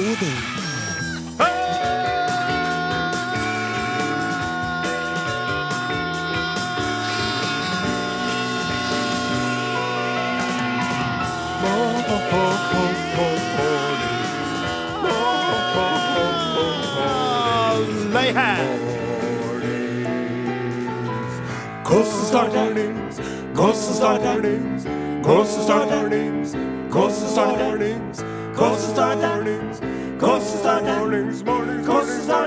Odin. 0.00 0.36
Lei 18.12 18.32
her. 18.32 18.56
Hvordan 21.84 22.04
starter 22.28 22.68
Hvordan 23.54 23.74
starter 23.74 24.34
Hvordan 25.22 25.46
starter 25.46 26.08
Hvordan 26.90 27.12
starter 27.12 27.76
Hvordan 28.54 28.80
starter 28.80 29.36
Hvordan 29.36 29.89
starter 31.10 31.34
Hvordan 31.84 32.22
starter 32.24 32.39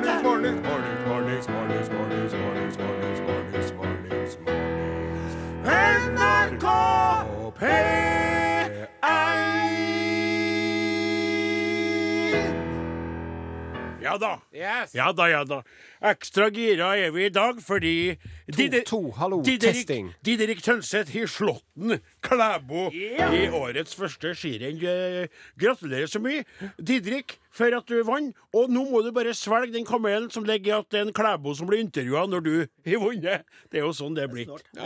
Ja 14.04 14.18
da. 14.20 14.34
Yes. 14.54 14.94
Ja 14.96 15.12
da, 15.16 15.28
ja 15.32 15.44
da. 15.48 15.62
Ekstra 16.04 16.50
gira 16.52 16.90
er 17.00 17.12
vi 17.16 17.26
i 17.26 17.32
dag 17.32 17.62
fordi 17.64 18.18
Dider- 18.52 18.84
to, 18.86 19.00
hallo, 19.16 19.42
Diderik, 19.42 19.78
testing. 19.86 20.10
Diderik 20.26 20.62
Tønseth 20.66 21.14
har 21.16 21.30
slått 21.32 21.64
den 21.80 22.02
Klæbo 22.22 22.90
i 22.92 23.48
årets 23.48 23.96
første 23.96 24.34
skirenn. 24.36 24.84
Eh, 24.84 25.28
Gratulerer 25.60 26.12
så 26.12 26.20
mye, 26.20 26.44
Didrik, 26.78 27.38
for 27.54 27.72
at 27.78 27.88
du 27.88 28.04
vant. 28.04 28.36
Og 28.54 28.70
nå 28.70 28.84
må 28.92 29.02
du 29.06 29.12
bare 29.16 29.34
svelge 29.34 29.72
den 29.74 29.86
kamelen 29.88 30.30
som 30.34 30.44
ligger 30.44 30.74
i 30.74 30.78
at 30.82 30.90
det 30.92 31.00
er 31.00 31.08
en 31.08 31.14
Klæbo 31.16 31.56
som 31.56 31.68
blir 31.72 31.80
intervjua 31.80 32.28
når 32.28 32.44
du 32.44 32.54
har 32.92 33.00
vunnet. 33.00 33.48
Det 33.72 33.80
er 33.80 33.88
jo 33.88 33.94
sånn 33.96 34.14
det 34.20 34.28
to 34.28 34.30
er 34.30 34.34
blitt. 34.36 34.80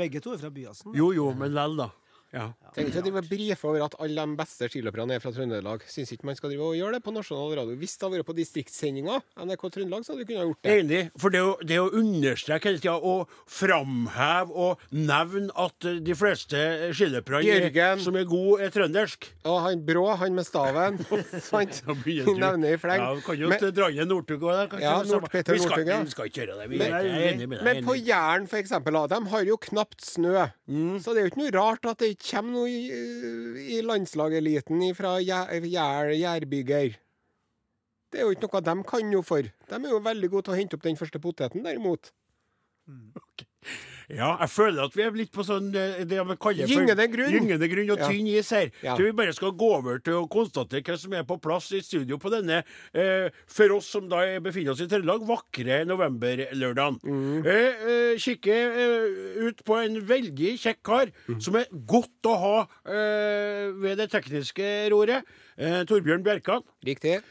Begge 0.00 0.20
to 0.24 0.32
er 0.32 0.38
fra 0.40 0.50
Byåsen. 0.50 0.96
Jo, 0.96 1.12
jo, 1.12 1.32
men 1.36 1.52
lell, 1.54 1.76
da. 1.76 1.90
Ja. 2.30 2.52
Tenk 2.76 2.94
å 2.94 3.02
drive 3.02 3.22
brife 3.26 3.66
over 3.66 3.82
at 3.88 3.96
alle 3.98 4.22
de 4.22 4.36
beste 4.38 4.68
skiløperne 4.70 5.16
er 5.16 5.22
fra 5.22 5.32
Trøndelag. 5.34 5.82
Syns 5.90 6.12
ikke 6.14 6.28
man 6.28 6.36
skal 6.38 6.52
drive 6.52 6.68
og 6.68 6.76
gjøre 6.78 6.98
det 6.98 7.02
på 7.02 7.14
nasjonal 7.14 7.56
radio. 7.58 7.74
Hvis 7.80 7.96
det 7.98 8.06
hadde 8.06 8.20
vært 8.20 8.28
på 8.28 8.36
distriktssendinga, 8.38 9.16
NRK 9.42 9.64
Trøndelag, 9.74 10.04
så 10.06 10.14
hadde 10.14 10.22
du 10.22 10.28
kunnet 10.30 10.46
gjort 10.46 10.60
det. 10.62 10.76
Enig. 10.84 11.00
For 11.18 11.34
det 11.34 11.40
å, 11.42 11.50
det 11.66 11.80
å 11.82 11.88
understreke 11.98 12.70
hele 12.70 12.82
tida 12.84 12.94
og 13.10 13.32
framheve 13.50 14.54
og 14.54 14.84
nevne 14.94 15.50
at 15.58 15.88
de 16.06 16.16
fleste 16.18 16.62
skiløperne 16.94 17.98
som 18.04 18.18
er 18.20 18.28
gode, 18.30 18.60
er 18.62 18.74
trøndersk. 18.74 19.26
Og 19.50 19.58
han 19.66 19.82
Brå, 19.90 20.06
han 20.20 20.36
med 20.38 20.46
staven, 20.46 21.00
sant? 21.50 21.82
Nevner 22.40 22.76
i 22.76 22.78
fleng. 22.80 23.02
Ja, 23.02 23.10
vi 23.18 23.26
kan 23.26 23.40
jo 23.42 23.50
Men- 23.50 23.66
dra 23.74 23.90
inn 23.90 24.10
Northug 24.10 24.46
òg. 24.46 24.78
Ja, 24.82 25.00
Nord-Peter 25.06 25.58
Northug, 25.58 25.88
ja. 25.88 25.98
vi 26.06 26.14
skal 26.14 26.30
ikke 26.30 26.44
gjøre 26.44 26.60
det. 26.62 26.70
Vi 26.70 26.78
Men- 26.78 26.94
er 27.00 27.10
enig 27.32 27.50
med 27.50 27.58
deg. 27.58 27.66
Men 27.66 27.84
på. 27.90 27.98
Jæren, 28.00 28.46
for 28.48 28.56
eksempel, 28.62 28.96
de 29.10 29.18
har 29.34 29.44
jo 29.44 29.56
knapt 29.60 30.00
snø. 30.06 30.46
Mm. 30.70 30.96
Så 31.02 31.12
det 31.12 31.20
er 31.20 31.26
jo 31.26 31.32
ikke 31.34 31.42
noe 31.42 31.52
rart 31.58 31.86
at 31.90 32.00
det 32.00 32.14
ikke 32.14 32.19
kommer 32.20 32.52
noe 32.52 32.68
i, 32.70 32.80
i 33.76 33.80
landslageliten 33.84 34.82
fra 34.98 35.16
Jær- 35.24 35.64
Jær- 35.64 36.14
Jærbygger. 36.16 36.98
Det 38.10 38.18
er 38.20 38.26
jo 38.26 38.34
ikke 38.34 38.48
noe 38.48 38.62
de 38.66 38.74
kan 38.90 39.10
noe 39.12 39.22
for. 39.26 39.42
De 39.70 39.78
er 39.78 39.92
jo 39.92 40.00
veldig 40.04 40.30
gode 40.32 40.48
til 40.48 40.54
å 40.56 40.58
hente 40.58 40.76
opp 40.78 40.84
den 40.86 40.98
første 40.98 41.20
poteten, 41.22 41.64
derimot. 41.64 42.10
Ja, 44.10 44.32
jeg 44.40 44.50
føler 44.50 44.82
at 44.88 44.94
vi 44.96 45.02
er 45.06 45.12
litt 45.14 45.30
på 45.30 45.44
sånn 45.46 45.68
eh, 45.78 46.00
det 46.08 46.18
man 46.26 46.36
kaller 46.40 46.66
Gyngende 46.66 47.04
grunn. 47.12 47.30
gyngende 47.30 47.68
grunn 47.70 47.90
og 47.94 47.98
Ja. 48.00 48.08
tynn 48.10 48.26
is 48.26 48.50
her. 48.50 48.70
Ja. 48.82 48.96
Så 48.96 49.04
vi 49.06 49.12
bare 49.12 49.32
skal 49.32 49.52
gå 49.52 49.68
over 49.78 49.98
til 50.02 50.14
å 50.18 50.28
konstatere 50.28 50.82
hva 50.82 50.96
som 50.98 51.12
er 51.14 51.22
på 51.28 51.36
plass 51.40 51.70
i 51.72 51.80
studio 51.80 52.18
på 52.18 52.30
denne, 52.32 52.64
eh, 52.92 53.30
for 53.46 53.72
oss 53.76 53.86
som 53.86 54.08
da 54.08 54.18
er- 54.26 54.40
befinner 54.40 54.72
oss 54.72 54.80
i 54.80 54.86
Trøndelag, 54.86 55.22
vakre 55.26 55.84
novemberlørdagen. 55.86 56.98
Mm. 57.04 57.46
Eh, 57.46 57.74
eh, 57.86 58.16
eh, 58.16 59.46
ut 59.46 59.64
på 59.64 59.76
en 59.84 60.00
veldig 60.00 60.58
kjekk 60.58 60.82
kar, 60.82 61.06
Mm. 61.28 61.40
som 61.42 61.54
er 61.56 61.66
godt 61.86 62.22
å 62.24 62.36
ha 62.38 62.68
eh, 62.86 63.70
ved 63.72 63.96
det 63.98 64.10
tekniske 64.10 64.90
roret. 64.90 65.22
Eh, 65.56 65.84
Torbjørn 65.84 66.22
Bjerkan. 66.24 66.62
Riktig. 66.84 67.22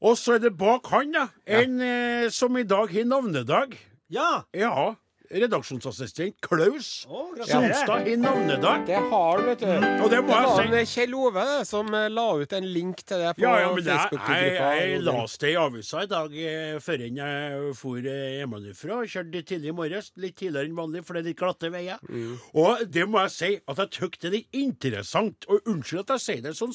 Og 0.00 0.16
så 0.16 0.34
er 0.36 0.38
det 0.38 0.56
bak 0.56 0.86
han, 0.92 1.10
da, 1.12 1.28
en 1.46 1.80
eh, 1.80 2.28
som 2.28 2.54
i 2.56 2.62
dag 2.62 2.88
har 2.90 3.04
navnedag. 3.04 3.74
Ja! 4.10 4.44
Ja, 4.54 4.94
redaksjonsassistent 5.34 6.36
Klaus 6.44 6.88
Å, 7.08 7.24
gratulerer. 7.34 7.74
Sonstad 7.74 8.08
i 8.10 8.16
navnedag. 8.20 8.84
Det 8.88 9.00
har 9.10 9.40
du, 9.40 9.48
vet 9.48 9.64
du. 9.64 9.86
Og 10.04 10.10
det 10.12 10.20
må 10.22 10.30
det 10.34 10.40
var 10.46 10.68
jeg 10.78 10.88
si. 10.88 11.00
Kjell 11.00 11.16
Ove 11.18 11.46
som 11.68 11.90
eh, 11.96 12.06
la 12.12 12.26
ut 12.40 12.54
en 12.58 12.68
link 12.70 13.02
til 13.02 13.22
det 13.24 13.32
på 13.38 13.44
Ja, 13.44 13.54
ja, 13.64 13.70
Facebook-gruppa. 13.74 14.38
jeg, 14.38 14.54
Facebook-gruppa. 14.54 14.70
jeg 14.78 15.02
leste 15.08 15.50
i 15.50 15.56
avisa 15.60 16.04
i 16.04 16.10
dag 16.14 16.36
eh, 16.44 16.78
før 16.84 17.04
jeg 17.06 17.74
for 17.80 18.10
eh, 18.14 18.24
hjemmefra. 18.40 19.00
Kjørte 19.14 19.44
tidlig 19.50 19.72
i 19.72 19.76
morges, 19.80 20.12
litt 20.22 20.36
tidligere 20.40 20.70
enn 20.70 20.78
vanlig, 20.78 21.04
for 21.06 21.16
det 21.18 21.24
er 21.24 21.30
litt 21.32 21.40
glatte 21.40 21.72
veier. 21.74 22.02
Mm. 22.08 22.36
Og 22.64 22.84
det 22.94 23.08
må 23.10 23.24
jeg 23.26 23.34
si 23.36 23.52
at 23.58 23.84
jeg 23.84 23.98
syns 23.98 24.20
det 24.20 24.30
er 24.30 24.36
litt 24.38 24.60
interessant. 24.64 25.48
Og 25.50 25.72
unnskyld 25.74 26.04
at 26.06 26.16
jeg 26.16 26.26
sier 26.28 26.44
det 26.44 26.56
sånn, 26.58 26.74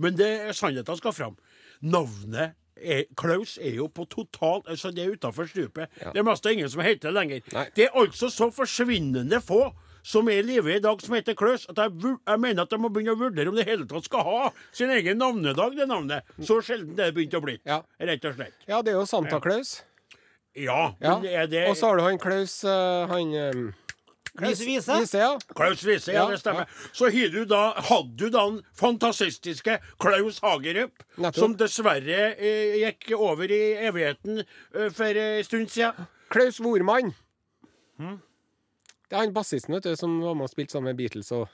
men 0.00 0.18
det 0.18 0.30
er 0.48 0.56
sannheten 0.56 0.98
skal 1.00 1.14
fram. 1.16 1.38
Navnet 1.80 2.56
er, 2.80 3.04
Klaus 3.16 3.58
er 3.60 3.76
jo 3.76 3.86
på 3.88 4.04
totalt 4.10 4.66
altså 4.70 4.90
Det 4.94 5.04
er 5.04 5.14
utafor 5.16 5.46
stupet. 5.50 5.88
Det 6.00 6.16
er 6.16 6.26
mest 6.26 6.46
ingen 6.46 6.68
som 6.72 6.82
heter 6.84 7.10
det 7.10 7.14
lenger. 7.16 7.40
Nei. 7.54 7.66
Det 7.76 7.86
er 7.88 7.96
altså 8.02 8.30
så 8.32 8.50
forsvinnende 8.54 9.40
få 9.44 9.70
som 10.02 10.28
er 10.32 10.38
i 10.40 10.42
live 10.42 10.72
i 10.72 10.80
dag, 10.80 11.02
som 11.04 11.12
heter 11.14 11.34
Klaus, 11.36 11.66
at 11.68 11.76
jeg, 11.76 11.92
jeg 12.26 12.40
mener 12.40 12.64
at 12.64 12.70
de 12.72 12.78
må 12.80 12.88
begynne 12.88 13.12
å 13.12 13.20
vurdere 13.20 13.52
om 13.52 13.58
det 13.58 13.66
hele 13.68 13.84
tatt 13.84 14.06
skal 14.08 14.24
ha 14.24 14.46
sin 14.72 14.88
egen 14.94 15.20
navnedag, 15.20 15.76
det 15.76 15.86
navnet. 15.90 16.24
Så 16.40 16.62
sjelden 16.64 16.94
det 16.96 17.10
er 17.10 17.12
begynt 17.12 17.36
å 17.36 17.42
bli. 17.44 17.58
Ja. 17.68 17.82
Rett 18.00 18.24
og 18.24 18.38
slett. 18.38 18.56
Ja, 18.64 18.80
det 18.80 18.94
er 18.94 19.00
jo 19.02 19.04
Santa 19.10 19.42
Klaus. 19.44 19.82
Ja, 20.56 20.94
Ja. 21.00 21.20
er 21.22 21.46
det 21.46 21.68
Og 21.68 21.76
så 21.76 21.86
har 21.86 21.96
du 21.96 22.02
han 22.02 22.18
Klaus 22.18 22.64
eh, 22.64 23.06
Han 23.06 23.30
eh, 24.42 24.48
Vise, 24.50 24.66
vise. 24.66 24.96
Vise, 25.00 25.18
ja. 25.22 25.54
Klaus 25.56 25.84
Wiese, 25.86 26.12
ja, 26.12 26.24
Ja, 26.24 26.30
det 26.30 26.40
stemmer. 26.40 26.66
Så 26.92 27.10
du 27.10 27.44
da, 27.44 27.62
hadde 27.76 28.16
du 28.16 28.30
da 28.30 28.46
den 28.50 28.62
fantastiske 28.74 29.78
Klaus 29.98 30.40
Hagerup, 30.42 31.04
Nettopp. 31.16 31.40
som 31.40 31.56
dessverre 31.56 32.34
eh, 32.38 32.80
gikk 32.84 33.12
over 33.16 33.50
i 33.50 33.62
evigheten 33.86 34.42
eh, 34.42 34.90
for 34.90 35.04
en 35.14 35.44
stund 35.44 35.70
siden. 35.70 36.08
Klaus 36.30 36.60
Vormann. 36.60 37.14
Hmm? 37.98 38.20
Det 39.10 39.16
er 39.16 39.24
han 39.24 39.34
bassisten 39.34 39.74
vet 39.74 39.84
du, 39.84 39.96
som 39.98 40.20
var 40.22 40.36
med 40.38 40.46
og 40.46 40.52
spilte 40.52 40.72
sammen 40.76 40.92
med 40.92 41.00
Beatles. 41.00 41.32
Og... 41.32 41.48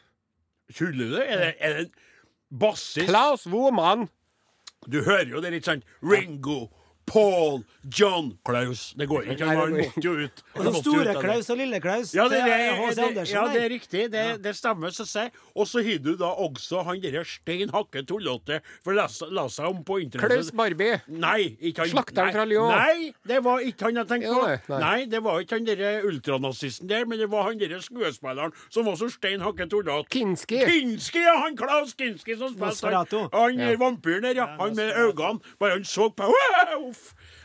Tuller 0.75 1.09
du? 1.15 1.17
Er 1.23 1.39
det, 1.41 1.55
er 1.59 1.79
det 1.79 1.91
bassist? 2.51 3.09
Klaus 3.09 3.47
Vormann! 3.49 4.09
Du 4.87 5.01
hører 5.03 5.31
jo 5.33 5.41
det 5.43 5.51
litt 5.55 5.67
sånn 5.67 5.83
Ringo, 6.05 6.69
Paul, 7.06 7.62
John 7.97 8.33
Klaus. 8.44 8.94
Det 8.99 9.06
går 9.06 9.28
ikke. 9.31 9.47
Han 9.47 9.75
måtte 9.77 10.03
jo 10.03 10.12
ut. 10.27 10.43
Og 10.56 10.67
ut 10.67 10.78
Store. 10.81 11.15
Klaus 11.21 11.50
og 11.50 11.61
Lille 11.61 11.78
Klaus. 11.81 12.11
Ja, 12.15 12.25
det, 12.28 12.41
det, 12.43 13.06
det, 13.15 13.27
ja, 13.31 13.44
det 13.53 13.61
er 13.62 13.71
riktig. 13.71 14.03
Det, 14.12 14.25
det 14.43 14.55
stemmer, 14.59 14.91
så 14.91 15.06
sier 15.06 15.31
Og 15.55 15.69
så 15.71 15.83
har 15.87 16.00
du 16.03 16.16
da 16.19 16.33
også 16.47 16.83
han 16.87 16.99
derre 17.03 17.22
stein 17.28 17.71
hakke 17.72 18.03
tullete, 18.06 18.59
for 18.84 18.97
la, 18.99 19.06
la 19.31 19.47
seg 19.53 19.71
om 19.71 19.84
på 19.87 20.00
internett. 20.03 20.34
Klaus 20.34 20.50
Barbie. 20.56 20.99
Nei, 21.06 21.55
ikke 21.61 21.87
han. 21.87 21.93
Slakteren 21.95 22.34
fra 22.34 22.47
Lyon. 22.49 22.75
Nei, 22.75 23.12
det 23.28 23.39
var 23.47 23.62
ikke 23.71 23.89
han 23.89 24.03
jeg 24.03 24.11
tenkte 24.11 24.34
på. 24.34 24.43
Ja, 24.43 24.59
Nei. 24.66 24.81
nei. 24.83 24.99
det 25.15 25.22
var 25.25 25.47
ikke 25.47 25.61
han 25.61 25.71
derre 25.71 25.93
ultranazisten 26.11 26.91
der, 26.91 27.06
men 27.06 27.22
det 27.22 27.31
var 27.33 27.47
han 27.49 27.62
derre 27.62 27.81
skuespilleren 27.87 28.55
som 28.66 28.91
var 28.91 28.99
så 28.99 29.11
stein 29.15 29.45
hakke 29.47 29.69
tullete. 29.71 30.11
Kinski. 30.11 30.61
Kinski, 30.66 31.22
ja! 31.22 31.39
Han 31.47 31.56
Klaus 31.56 31.95
Kinski 31.95 32.34
som 32.41 32.50
spilte 32.50 32.91
han, 32.91 33.31
han 33.33 33.62
ja. 33.62 33.72
vampyren 33.81 34.27
der, 34.27 34.43
ja. 34.43 34.50
Han 34.59 34.75
med 34.77 34.91
øynene. 34.91 35.39
Bare 35.61 35.78
han 35.78 35.87
så 35.87 36.11
på 36.11 36.27
Uff! 36.89 36.96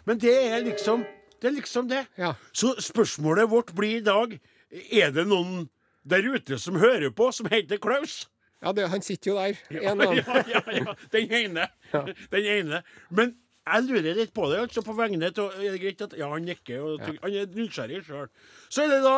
Men 0.06 0.22
det 0.22 0.36
er 0.48 0.64
liksom 0.66 1.06
Det 1.42 1.50
er 1.50 1.56
liksom 1.56 1.88
det. 1.90 2.06
Ja. 2.18 2.36
Så 2.54 2.76
spørsmålet 2.82 3.50
vårt 3.50 3.74
blir 3.74 3.98
i 3.98 4.06
dag 4.06 4.40
Er 4.70 5.12
det 5.12 5.28
noen 5.28 5.70
der 6.04 6.26
ute 6.26 6.58
som 6.58 6.80
hører 6.82 7.12
på, 7.14 7.32
som 7.32 7.46
heter 7.50 7.78
Klaus? 7.78 8.28
Ja, 8.62 8.72
det, 8.74 8.88
han 8.90 9.02
sitter 9.02 9.32
jo 9.32 9.36
der. 9.38 9.58
En 9.70 10.02
ja, 10.18 10.42
ja, 10.50 10.62
ja. 10.74 10.96
Den 11.14 11.32
ene. 11.34 11.68
Den 12.32 12.46
ene. 12.46 12.82
Men 13.10 13.36
jeg 13.62 13.86
lurer 13.86 14.18
litt 14.18 14.34
på 14.34 14.48
det, 14.50 14.60
altså, 14.64 14.82
på 14.86 14.96
vegne 14.98 15.30
av 15.30 15.54
Er 15.62 15.76
det 15.76 15.82
greit 15.82 16.02
at 16.06 16.16
Ja, 16.18 16.30
han 16.34 16.46
nikker, 16.46 16.82
og 16.82 17.02
han 17.06 17.38
er 17.38 17.50
nysgjerrig 17.54 18.04
sjøl. 18.08 18.30
Så 18.70 18.86
er 18.86 18.94
det 18.96 19.02
da 19.06 19.16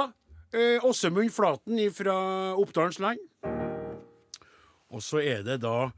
eh, 0.54 0.84
Åsemund 0.84 1.32
Flaten 1.36 1.80
fra 1.96 2.16
Oppdalens 2.60 3.00
land. 3.04 3.24
Og 4.94 5.02
så 5.02 5.24
er 5.24 5.44
det 5.48 5.62
da 5.64 5.92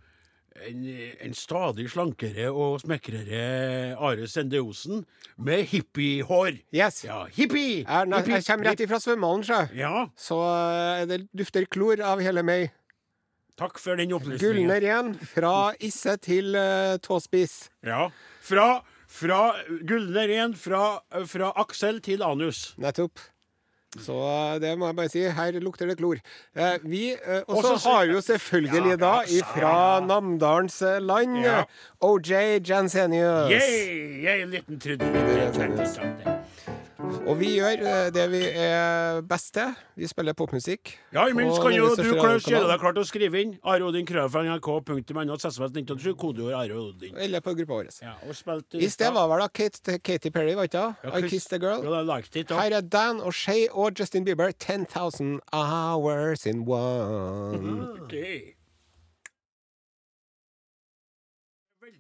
en, 0.63 0.86
en 1.22 1.34
stadig 1.36 1.90
slankere 1.92 2.48
og 2.52 2.80
smekrere 2.84 3.42
Are 4.00 4.28
Sende 4.31 4.62
Osen 4.63 5.04
med 5.38 5.66
hippiehår. 5.72 6.62
Yes. 6.75 7.04
Ja, 7.06 7.25
hippie! 7.36 7.84
Jeg, 7.84 8.07
jeg, 8.13 8.31
jeg 8.31 8.46
kommer 8.48 8.69
rett 8.72 8.84
ifra 8.86 9.00
svømmehallen, 9.04 9.44
sjø. 9.48 9.60
Ja, 9.75 10.07
Så 10.16 10.40
eh, 10.48 11.04
det 11.12 11.22
dufter 11.36 11.68
klor 11.68 12.02
av 12.04 12.24
hele 12.24 12.44
meg. 12.46 12.72
takk 13.60 13.80
for 13.80 13.96
den 14.00 14.12
opplysningen. 14.16 14.66
Gulner 14.68 14.84
igjen. 14.84 15.13
Fra 15.31 15.74
isse 15.80 16.18
til 16.24 16.56
uh, 16.60 16.98
tåspiss. 17.04 17.69
Ja. 17.88 18.10
Fra, 18.44 18.81
fra 19.08 19.42
Gulner 19.88 20.28
igjen, 20.31 20.56
fra, 20.60 21.00
fra 21.28 21.54
Aksel 21.63 22.01
til 22.04 22.24
anus. 22.24 22.74
Nettopp. 22.78 23.19
Så 24.02 24.16
eh, 24.28 24.60
det 24.64 24.74
må 24.80 24.90
jeg 24.90 24.98
bare 25.00 25.12
si. 25.14 25.24
Her 25.38 25.60
lukter 25.64 25.88
det 25.90 25.98
klor. 26.00 26.20
Eh, 26.56 26.78
vi, 26.84 27.04
eh, 27.14 27.42
og 27.48 27.64
så 27.64 27.76
har 27.90 28.06
vi 28.06 28.18
jo 28.18 28.22
selvfølgelig 28.22 29.00
da 29.02 29.14
ifra 29.28 29.76
Namdalens 30.06 30.82
eh, 30.82 31.00
land. 31.02 31.46
OJ 32.02 32.32
Jansenius. 32.70 33.52
Yay, 33.52 34.42
en 34.42 34.50
liten 34.58 34.80
trudelutt. 34.80 36.35
Og 37.25 37.40
vi 37.40 37.56
gjør 37.56 37.81
eh, 37.81 38.07
det 38.13 38.25
vi 38.30 38.42
er 38.46 39.22
best 39.25 39.54
til. 39.56 39.74
Vi 39.98 40.07
spiller 40.10 40.36
popmusikk. 40.38 40.92
Ja, 41.16 41.25
men 41.34 41.50
kan 41.50 41.74
jo 41.74 41.88
du, 41.98 42.04
gjøre 42.06 42.68
deg 42.69 42.81
klar 42.81 42.96
til 42.96 43.02
å 43.02 43.07
skrive 43.07 43.42
inn 43.42 43.56
Arodin 43.66 44.06
Krøll 44.07 44.30
fra 44.31 44.44
nrk.no, 44.46 45.38
SMS 45.40 45.74
1987, 45.74 46.12
kodeord 46.22 46.57
Arodin. 46.60 47.16
Eller 47.18 47.44
på 47.46 47.56
gruppa 47.57 47.80
vår. 47.80 47.92
Ja, 48.06 48.16
I 48.78 48.90
sted 48.94 49.16
var 49.16 49.30
vel 49.31 49.46
da 49.46 49.50
Kate, 49.50 49.98
Katy 50.00 50.34
Perry, 50.36 50.54
var 50.57 50.69
ikke 50.69 50.84
det? 50.84 51.10
Ja, 51.10 51.16
I 51.18 51.31
Kissed 51.31 51.57
a 51.57 51.62
Girl. 51.62 51.86
Ja, 51.86 52.04
liked 52.06 52.38
it. 52.38 52.54
Her 52.54 52.78
er 52.81 52.86
Dan 52.86 53.22
og 53.22 53.34
Shay 53.34 53.66
og 53.72 53.98
Justin 54.00 54.25
Bieber. 54.28 54.51
10,000 54.51 55.40
hours 55.54 56.46
in 56.46 56.66
one. 56.68 57.90
Ok. 58.06 58.16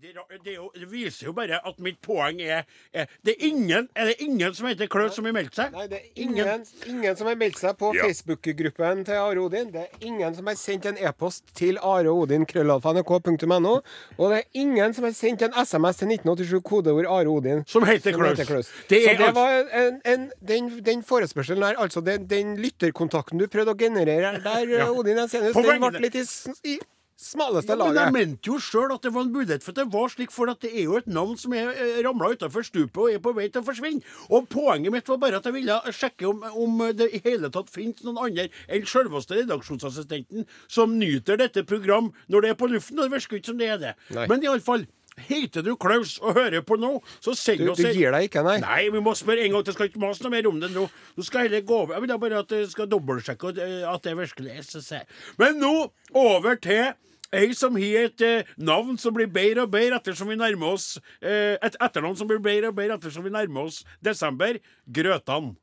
Veldig 0.01 0.15
rart. 0.17 0.31
Det, 0.43 0.53
det 0.79 0.87
viser 0.91 1.27
jo 1.29 1.33
bare 1.35 1.59
at 1.67 1.77
mitt 1.83 1.97
poeng 2.03 2.39
er, 2.43 2.65
er 2.91 3.05
det 3.23 3.35
er, 3.37 3.45
ingen, 3.47 3.87
er 3.95 4.09
det 4.09 4.15
ingen 4.25 4.53
som 4.55 4.67
heter 4.67 4.89
Klaus 4.91 5.15
som 5.15 5.25
har 5.27 5.33
meldt 5.35 5.55
seg? 5.55 5.71
Nei, 5.75 5.85
det 5.87 5.99
er 6.01 6.21
ingen, 6.25 6.65
ingen 6.89 7.15
som 7.15 7.29
har 7.29 7.37
meldt 7.39 7.59
seg 7.61 7.77
på 7.79 7.93
Ja. 7.95 8.03
Facebook-gruppen 8.09 9.05
til 9.07 9.15
Are 9.21 9.39
Odin. 9.39 9.69
Det 9.71 9.85
er 9.85 10.05
ingen 10.09 10.35
som 10.35 10.49
har 10.51 10.57
sendt 10.59 10.85
en 10.89 10.97
e-post 10.99 11.45
til 11.55 11.79
areodin.krøllalfa.nrk.no. 11.79 13.75
Og 14.17 14.33
det 14.33 14.37
er 14.41 14.61
ingen 14.65 14.93
som 14.97 15.07
har 15.07 15.15
sendt 15.15 15.45
en 15.47 15.55
SMS 15.63 16.01
til 16.01 16.11
1987, 16.11 16.59
kodeord 16.65 17.07
Are 17.07 17.31
Odin. 17.31 17.63
Som 17.67 17.85
heter 17.87 18.17
Klaus. 18.17 18.71
Det 18.89 19.01
Så 19.05 19.15
det 19.21 19.31
var 19.35 19.63
en, 19.85 20.01
en, 20.05 20.27
den, 20.41 20.69
den 20.85 21.03
forespørselen 21.07 21.61
der, 21.63 21.79
altså 21.79 22.01
den, 22.01 22.27
den 22.29 22.57
lytterkontakten 22.59 23.39
du 23.39 23.47
prøvde 23.47 23.71
å 23.71 23.79
generere 23.79 24.35
der, 24.43 24.67
Ja. 24.75 24.89
Odin 24.91 25.17
Jensenius, 25.23 25.55
den 25.55 25.79
ble 25.81 26.03
litt 26.03 26.15
i, 26.19 26.25
i 26.67 26.75
smaleste 27.19 27.75
Ja, 27.75 27.77
men 27.79 27.97
jeg 27.97 28.13
mente 28.15 28.51
jo 28.51 28.57
sjøl 28.61 28.93
at 28.95 29.05
det 29.05 29.11
var 29.15 29.25
en 29.25 29.33
mulighet 29.33 29.63
for 29.63 29.71
at 29.71 29.79
det 29.79 29.87
var 29.93 30.11
slik, 30.11 30.33
for 30.35 30.51
at 30.51 30.61
det 30.63 30.71
er 30.73 30.87
jo 30.89 30.97
et 30.99 31.07
navn 31.07 31.37
som 31.39 31.53
er 31.55 31.71
eh, 31.71 32.01
ramla 32.05 32.33
utafor 32.35 32.65
stupet 32.67 32.99
og 33.01 33.13
er 33.13 33.21
på 33.23 33.33
vei 33.37 33.47
til 33.49 33.63
å 33.63 33.67
forsvinne. 33.67 34.03
Og 34.29 34.49
poenget 34.51 34.93
mitt 34.93 35.09
var 35.11 35.21
bare 35.21 35.39
at 35.39 35.47
jeg 35.47 35.55
ville 35.55 35.79
sjekke 35.95 36.27
om, 36.29 36.43
om 36.51 36.83
det 36.97 37.09
i 37.15 37.21
hele 37.25 37.51
tatt 37.53 37.71
finnes 37.73 38.03
noen 38.05 38.21
andre 38.27 38.49
enn 38.67 38.89
selveste 38.89 39.39
redaksjonsassistenten 39.39 40.45
som 40.67 40.97
nyter 40.99 41.39
dette 41.39 41.65
program 41.67 42.11
når 42.27 42.45
det 42.45 42.53
er 42.53 42.59
på 42.59 42.69
luften, 42.71 42.99
og 42.99 43.07
det 43.07 43.17
virker 43.17 43.39
ikke 43.39 43.53
som 43.53 43.61
det 43.61 43.71
er 43.71 43.81
det. 43.81 43.95
Nei. 44.15 44.27
Men 44.31 44.45
iallfall. 44.45 44.85
Heter 45.15 45.63
du 45.63 45.75
Klaus 45.79 46.17
og 46.19 46.35
hører 46.35 46.63
på 46.67 46.75
nå, 46.75 46.97
så 47.23 47.31
send 47.39 47.63
Du, 47.63 47.71
oss 47.71 47.79
du 47.79 47.87
gir 47.87 48.11
deg 48.11 48.27
ikke, 48.27 48.43
nei? 48.43 48.57
Nei, 48.63 48.81
vi 48.91 48.99
må 49.03 49.13
spørre 49.15 49.45
en 49.45 49.55
gang 49.55 49.63
til. 49.65 49.75
Skal 49.77 49.87
ikke 49.87 50.01
mase 50.03 50.25
noe 50.25 50.33
mer 50.33 50.49
om 50.49 50.59
det 50.59 50.73
nå. 50.73 50.83
Nå 51.15 51.25
skal 51.25 51.47
heller 51.47 51.63
gå 51.63 51.77
over. 51.85 51.95
Jeg 51.95 52.03
vil 52.03 52.19
bare 52.25 52.43
at 52.43 52.51
jeg 52.51 52.67
skal 52.73 52.89
dobbeltsjekke 52.91 53.53
at, 53.53 53.63
eh, 53.63 53.97
det 54.03 54.17
virkelig 54.19 54.51
er 54.51 54.67
SSE. 54.67 55.01
Men 55.39 55.59
nå 55.63 55.73
over 56.13 56.59
til 56.61 56.93
Ei 57.35 57.53
som 57.57 57.75
har 57.75 58.05
et 58.05 58.21
eh, 58.21 58.51
navn 58.61 58.99
som 59.01 59.15
blir 59.15 59.27
bedre 59.31 59.65
og 59.65 59.71
bedre 59.73 59.97
ettersom 59.97 60.29
vi 60.29 60.37
nærmer 60.39 60.75
oss 60.75 60.99
eh, 61.19 61.57
Et 61.57 61.77
etternavn 61.81 62.15
som 62.19 62.29
blir 62.29 62.39
bedre 62.43 62.69
og 62.69 62.77
bedre 62.77 62.99
ettersom 62.99 63.25
vi 63.25 63.33
nærmer 63.33 63.65
oss 63.71 63.81
desember. 64.03 64.59
Grøtan. 64.85 65.55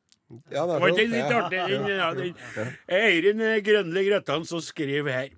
Ja, 0.50 0.64
det 0.66 0.75
er 0.75 0.81
Var 0.81 0.88
ikke 0.88 1.06
litt 1.12 1.37
artig? 1.37 2.32
Eirin 2.88 3.40
eh, 3.44 3.60
Grønli 3.64 4.08
Grøtan 4.08 4.48
som 4.48 4.60
skriver 4.64 5.12
her. 5.12 5.31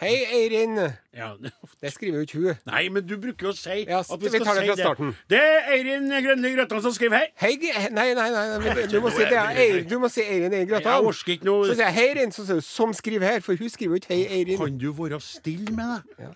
Hei, 0.00 0.14
Eirin. 0.32 0.78
Ja, 1.12 1.34
Det 1.82 1.90
skriver 1.92 2.18
jo 2.18 2.24
ikke 2.24 2.38
hun. 2.40 2.54
Nei, 2.70 2.86
men 2.88 3.04
du 3.04 3.16
bruker 3.20 3.50
jo 3.50 3.52
å 3.52 3.56
si 3.56 3.82
Ja, 3.84 3.98
at 4.00 4.22
vi 4.22 4.30
tar 4.40 4.56
det 4.56 4.62
fra 4.70 4.76
starten. 4.78 5.10
Det 5.28 5.40
er 5.40 5.68
Eirin 5.74 6.06
Grønli 6.24 6.54
Grøtan 6.54 6.80
som 6.86 6.94
skriver 6.96 7.18
her. 7.20 7.26
Hei, 7.42 7.50
nei, 7.60 8.06
nei, 8.16 8.28
nei, 8.32 8.44
nei, 8.64 8.86
du 8.88 8.96
må 9.04 9.12
si 9.12 9.26
det. 9.28 9.36
er 9.36 9.60
Eirin, 9.60 9.88
du 9.90 9.98
må 10.00 10.08
si 10.08 10.24
Eirin 10.24 10.46
Eirin 10.54 10.62
Jeg 10.62 10.70
Grøtan. 10.72 11.04
orker 11.10 11.34
ikke 11.36 11.48
noe 11.50 11.66
Så 11.68 11.74
sier 11.76 11.84
jeg 11.90 11.96
hei, 11.98 12.06
Eirin, 12.14 12.32
så 12.32 12.46
sier 12.48 12.62
du 12.62 12.64
som 12.64 12.94
skriver 12.96 13.28
her, 13.34 13.44
for 13.44 13.60
hun 13.60 13.68
skriver 13.76 13.98
jo 13.98 14.00
ikke 14.00 14.14
hei, 14.14 14.22
Eirin. 14.38 14.58
Kan 14.62 14.78
du 14.80 14.88
være 14.96 15.20
stille 15.20 15.76
med 15.76 15.92
deg? 15.92 16.24
Ja. 16.28 16.32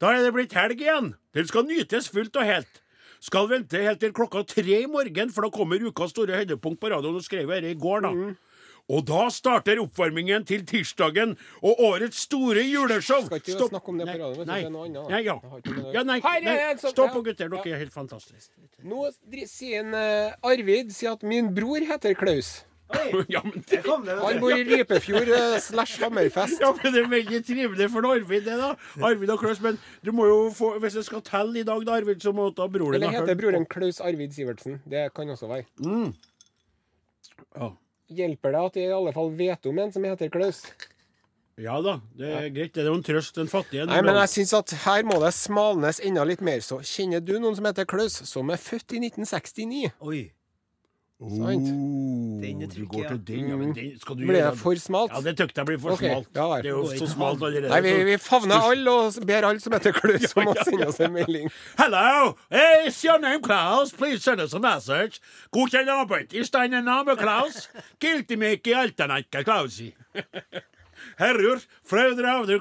Da 0.00 0.12
er 0.16 0.22
det 0.24 0.34
blitt 0.36 0.52
helg 0.56 0.80
igjen. 0.84 1.10
Den 1.36 1.48
skal 1.48 1.64
nytes 1.68 2.08
fullt 2.12 2.36
og 2.40 2.44
helt. 2.48 2.80
Skal 3.24 3.48
vente 3.50 3.80
helt 3.84 4.00
til 4.00 4.12
klokka 4.16 4.40
tre 4.48 4.78
i 4.82 4.86
morgen, 4.88 5.28
for 5.32 5.44
da 5.44 5.50
kommer 5.52 5.80
ukas 5.84 6.12
store 6.14 6.38
høydepunkt 6.40 6.80
på 6.80 6.88
radioen. 6.92 7.16
Og 7.20 7.24
skrev 7.24 7.48
dette 7.52 7.72
i 7.72 7.76
går, 7.76 8.06
da. 8.06 8.12
Mm. 8.16 8.36
Og 8.90 9.04
da 9.06 9.26
starter 9.30 9.80
oppvarmingen 9.82 10.46
til 10.48 10.64
tirsdagen 10.66 11.36
og 11.62 11.82
årets 11.90 12.24
store 12.26 12.64
juleshow. 12.66 13.22
Skal 13.28 13.42
ikke 13.42 13.54
Stopp. 13.54 13.70
snakke 13.74 13.92
om 13.92 14.00
det 14.00 14.08
på 14.08 14.16
Nei, 14.16 14.22
radioen, 14.24 14.48
Nei, 14.50 14.62
nei, 15.10 15.20
ja. 15.26 15.36
Ja 15.94 16.02
nei, 16.06 16.18
nei. 16.46 16.56
Stopp 16.80 17.14
på, 17.14 17.22
gutter. 17.26 17.52
Dere 17.52 17.76
er 17.76 17.84
helt 17.84 17.94
fantastiske. 17.94 18.50
Nå 18.86 19.06
sier 19.46 19.84
en, 19.84 19.94
eh, 19.94 20.34
Arvid 20.46 20.90
sier 20.94 21.14
at 21.14 21.22
min 21.26 21.52
bror 21.54 21.84
heter 21.86 22.16
Klaus. 22.18 22.64
ja, 23.30 23.38
det, 23.70 23.84
Han 23.86 24.40
bor 24.42 24.50
i 24.50 24.64
Rypefjord 24.66 25.28
eh, 25.30 25.58
slash 25.62 26.00
Hammerfest. 26.02 26.58
Ja, 26.62 26.72
men 26.74 26.94
Det 26.94 27.04
er 27.04 27.10
veldig 27.12 27.40
trivelig 27.46 27.86
for 27.92 28.08
Arvid, 28.10 28.48
det 28.48 28.56
da. 28.58 28.72
Arvid 29.06 29.30
og 29.30 29.38
Klaus, 29.44 29.60
Men 29.62 29.78
du 30.02 30.10
må 30.16 30.26
jo 30.26 30.40
få, 30.54 30.72
hvis 30.82 30.98
jeg 30.98 31.06
skal 31.06 31.22
telle 31.26 31.62
i 31.62 31.66
dag, 31.66 31.84
da, 31.86 32.00
Arvid, 32.00 32.18
så 32.24 32.32
må 32.34 32.48
da 32.56 32.66
broren 32.66 32.98
Eller 32.98 33.14
heter 33.14 33.38
broren 33.38 33.68
Klaus 33.70 34.00
Arvid 34.02 34.34
Sivertsen. 34.34 34.80
Det 34.90 35.06
kan 35.14 35.30
også 35.30 35.50
være. 35.52 35.68
Ja. 37.54 37.70
Hjelper 38.10 38.54
det 38.54 38.62
at 38.66 38.78
jeg 38.80 38.90
i 38.90 38.94
alle 38.94 39.12
fall 39.14 39.30
vet 39.38 39.68
om 39.70 39.78
en 39.78 39.92
som 39.94 40.06
heter 40.06 40.32
Klaus? 40.32 40.64
Ja 41.60 41.76
da, 41.84 41.98
det 42.16 42.28
er 42.32 42.48
greit. 42.54 42.72
Det 42.74 42.82
er 42.82 42.88
jo 42.88 42.96
en 42.96 43.04
trøst, 43.04 43.36
den 43.36 43.50
fattige. 43.50 43.84
Nei, 43.88 44.00
men 44.02 44.16
jeg 44.22 44.32
syns 44.32 44.54
at 44.56 44.72
her 44.86 45.04
må 45.06 45.18
det 45.20 45.32
smalnes 45.36 46.00
enda 46.02 46.24
litt 46.24 46.40
mer. 46.44 46.62
Så 46.64 46.80
kjenner 46.86 47.20
du 47.20 47.34
noen 47.38 47.58
som 47.58 47.68
heter 47.68 47.88
Klaus, 47.88 48.16
som 48.30 48.50
er 48.52 48.60
født 48.60 48.96
i 48.96 49.02
1969? 49.04 49.90
Oi. 50.00 50.22
Sant. 51.20 51.66
Den 52.40 52.62
er 52.64 52.68
du 52.72 52.86
går 52.88 53.08
til 53.08 53.18
den, 53.28 53.48
ja, 53.50 53.56
men 53.56 53.74
den 53.76 53.90
skal 54.00 54.16
du 54.16 54.22
Blir 54.24 54.38
gjøre. 54.38 54.50
det 54.50 54.58
for 54.58 54.74
smalt? 54.80 55.12
Ja, 55.12 55.20
det 55.20 55.34
tykte 55.36 55.60
jeg 55.60 55.66
blir 55.66 55.78
for 55.82 55.92
okay. 55.92 56.08
smalt. 56.14 56.28
ja 56.34 56.46
det 56.62 56.70
er 56.70 56.78
jo 56.78 56.86
så 56.96 57.08
smalt 57.10 57.42
allerede. 57.44 57.68
Nei, 57.68 57.80
vi, 57.84 57.92
vi 58.08 58.16
favner 58.16 58.64
alle 58.70 58.90
og 58.90 59.18
ber 59.28 59.48
alle 59.50 59.60
som 59.60 59.76
heter 59.76 59.92
Klaus, 59.92 60.32
om 60.32 60.48
å 60.48 60.56
sende 60.64 60.88
oss 60.88 61.00
en 61.04 61.12
melding. 61.12 61.52
Hello, 61.76 62.38
is 62.86 63.04
your 63.04 63.20
name 63.20 63.42
Klaus? 63.44 63.92
Please 63.92 64.24
send 64.24 64.40
us 64.40 64.56
a 64.56 64.62
message. 64.64 65.20
Godkjenn 65.52 65.92
arbeid. 65.92 66.32
Is 66.32 66.48
your 66.54 66.68
Name 66.68 67.16
Klaus? 67.16 67.68
Guilty 68.00 68.36
make 68.36 68.70
i 68.70 68.74
Altanacka, 68.80 69.44
Klausi. 69.44 69.92
Herrer, 71.20 71.62
frødre 71.86 72.32
av 72.32 72.48
du 72.48 72.56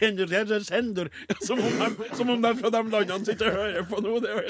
hender 0.00 0.26
sender, 0.66 1.10
som 1.40 1.60
om 1.62 1.80
de, 1.80 2.10
som 2.18 2.30
om 2.34 2.42
de 2.42 2.52
fra 2.58 2.72
de 2.74 2.82
landene 2.96 3.28
sitter 3.28 3.50
og 3.50 3.58
hører 3.60 3.88
på 3.90 4.02
nå. 4.04 4.14
Det 4.20 4.30
er. 4.34 4.46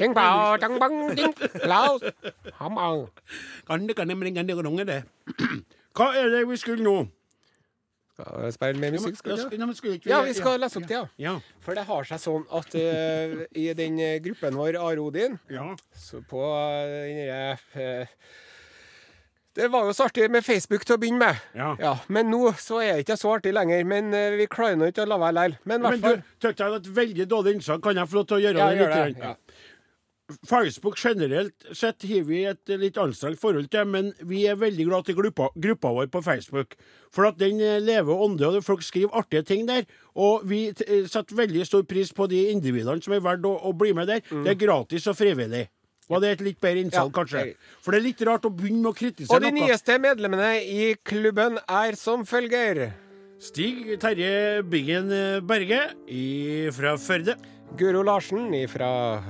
Hva 5.97 6.13
er 6.17 6.31
det 6.33 6.45
vi 6.49 6.61
skulle 6.61 6.87
nå? 6.87 6.99
Speil 8.53 8.79
med 8.79 8.93
musikk? 8.93 9.17
Skal 9.17 9.37
vi 9.37 9.41
Ja, 9.41 9.69
ikke 9.95 10.11
Ja, 10.11 10.21
vi 10.25 10.35
skal 10.37 10.61
lese 10.61 10.81
opp 10.81 10.89
det, 10.89 10.97
ja. 10.97 11.05
Ja. 11.19 11.35
For 11.65 11.79
det 11.79 11.87
har 11.89 12.09
seg 12.09 12.21
sånn 12.21 12.45
at 12.57 12.77
uh, 12.77 13.43
i 13.57 13.67
den 13.77 13.99
eh, 14.03 14.19
gruppen 14.25 14.59
vår, 14.61 14.77
Are 14.81 15.01
Odin, 15.01 15.39
ja. 15.51 15.71
så 15.97 16.21
på 16.29 16.43
uh, 16.45 17.09
den 17.09 17.21
derre 17.31 17.57
eh, 17.81 18.15
Det 19.59 19.67
var 19.73 19.89
jo 19.89 19.95
så 19.97 20.07
artig 20.07 20.29
med 20.31 20.45
Facebook 20.47 20.85
til 20.87 20.95
å 20.95 21.01
begynne 21.03 21.19
med. 21.25 21.41
Ja. 21.59 21.97
Men 22.09 22.31
nå 22.31 22.53
så 22.61 22.79
er 22.85 22.95
det 22.95 23.07
ikke 23.07 23.19
så 23.19 23.33
artig 23.35 23.51
lenger. 23.57 23.83
Men 23.89 24.13
uh, 24.15 24.37
vi 24.39 24.47
klarer 24.51 24.79
nå 24.79 24.91
ikke 24.93 25.03
å 25.03 25.11
la 25.11 25.19
være 25.19 25.37
likevel. 25.41 25.59
Men 25.67 25.83
Men 25.83 25.97
du, 25.97 26.07
fall 26.07 26.55
jeg 26.55 26.79
et 26.79 26.95
veldig 27.01 27.27
dårlig 27.33 27.57
innslag. 27.59 27.83
Kan 27.83 27.99
jeg 27.99 28.13
få 28.13 28.21
lov 28.21 28.31
til 28.31 28.39
å 28.39 28.45
gjøre 28.45 28.63
Ja, 28.63 28.71
det 28.71 28.87
litt? 28.87 29.19
det. 29.19 29.33
Ja. 29.33 29.35
Facebook 30.47 30.99
generelt 30.99 31.65
sett 31.75 32.05
har 32.07 32.23
vi 32.23 32.45
et 32.47 32.71
litt 32.79 32.99
anstrengt 33.03 33.41
forhold 33.41 33.67
til, 33.73 33.89
men 33.91 34.13
vi 34.23 34.45
er 34.47 34.59
veldig 34.61 34.87
glad 34.87 35.09
til 35.09 35.17
gruppa, 35.19 35.49
gruppa 35.59 35.91
vår 35.97 36.07
på 36.13 36.23
Facebook. 36.23 36.77
For 37.11 37.27
at 37.27 37.41
den 37.41 37.61
eh, 37.61 37.81
lever 37.83 38.15
og 38.15 38.29
ånder, 38.29 38.61
og 38.61 38.65
folk 38.65 38.85
skriver 38.87 39.17
artige 39.19 39.43
ting 39.49 39.67
der. 39.69 39.89
Og 40.15 40.47
vi 40.47 40.69
eh, 40.71 41.09
setter 41.11 41.35
veldig 41.43 41.67
stor 41.67 41.83
pris 41.83 42.13
på 42.15 42.29
de 42.31 42.45
individene 42.55 43.03
som 43.03 43.17
er 43.17 43.25
verdt 43.25 43.49
å, 43.49 43.57
å 43.59 43.75
bli 43.75 43.91
med 43.97 44.11
der. 44.11 44.23
Det 44.23 44.55
er 44.55 44.61
gratis 44.61 45.11
og 45.11 45.19
frivillig. 45.19 45.67
Var 46.11 46.21
det 46.25 46.31
et 46.35 46.41
litt 46.43 46.59
bedre 46.61 46.81
innsalg, 46.83 47.13
kanskje? 47.15 47.45
For 47.85 47.95
det 47.95 48.01
er 48.01 48.07
litt 48.09 48.23
rart 48.27 48.49
å 48.49 48.51
begynne 48.51 48.83
med 48.83 48.91
å 48.91 48.97
kritisere 48.99 49.37
Og 49.37 49.45
de 49.45 49.53
noe. 49.53 49.69
nyeste 49.69 49.99
medlemmene 50.03 50.51
i 50.67 50.95
klubben 51.07 51.59
er 51.69 51.95
som 52.01 52.25
følger. 52.27 52.91
Stig 53.41 53.95
Terje 54.03 54.63
Biggen 54.69 55.13
eh, 55.15 55.41
Berge 55.41 55.79
i- 56.11 56.69
fra 56.75 56.97
Førde. 56.99 57.37
Guro 57.79 58.03
Larsen 58.03 58.51
fra 58.69 59.23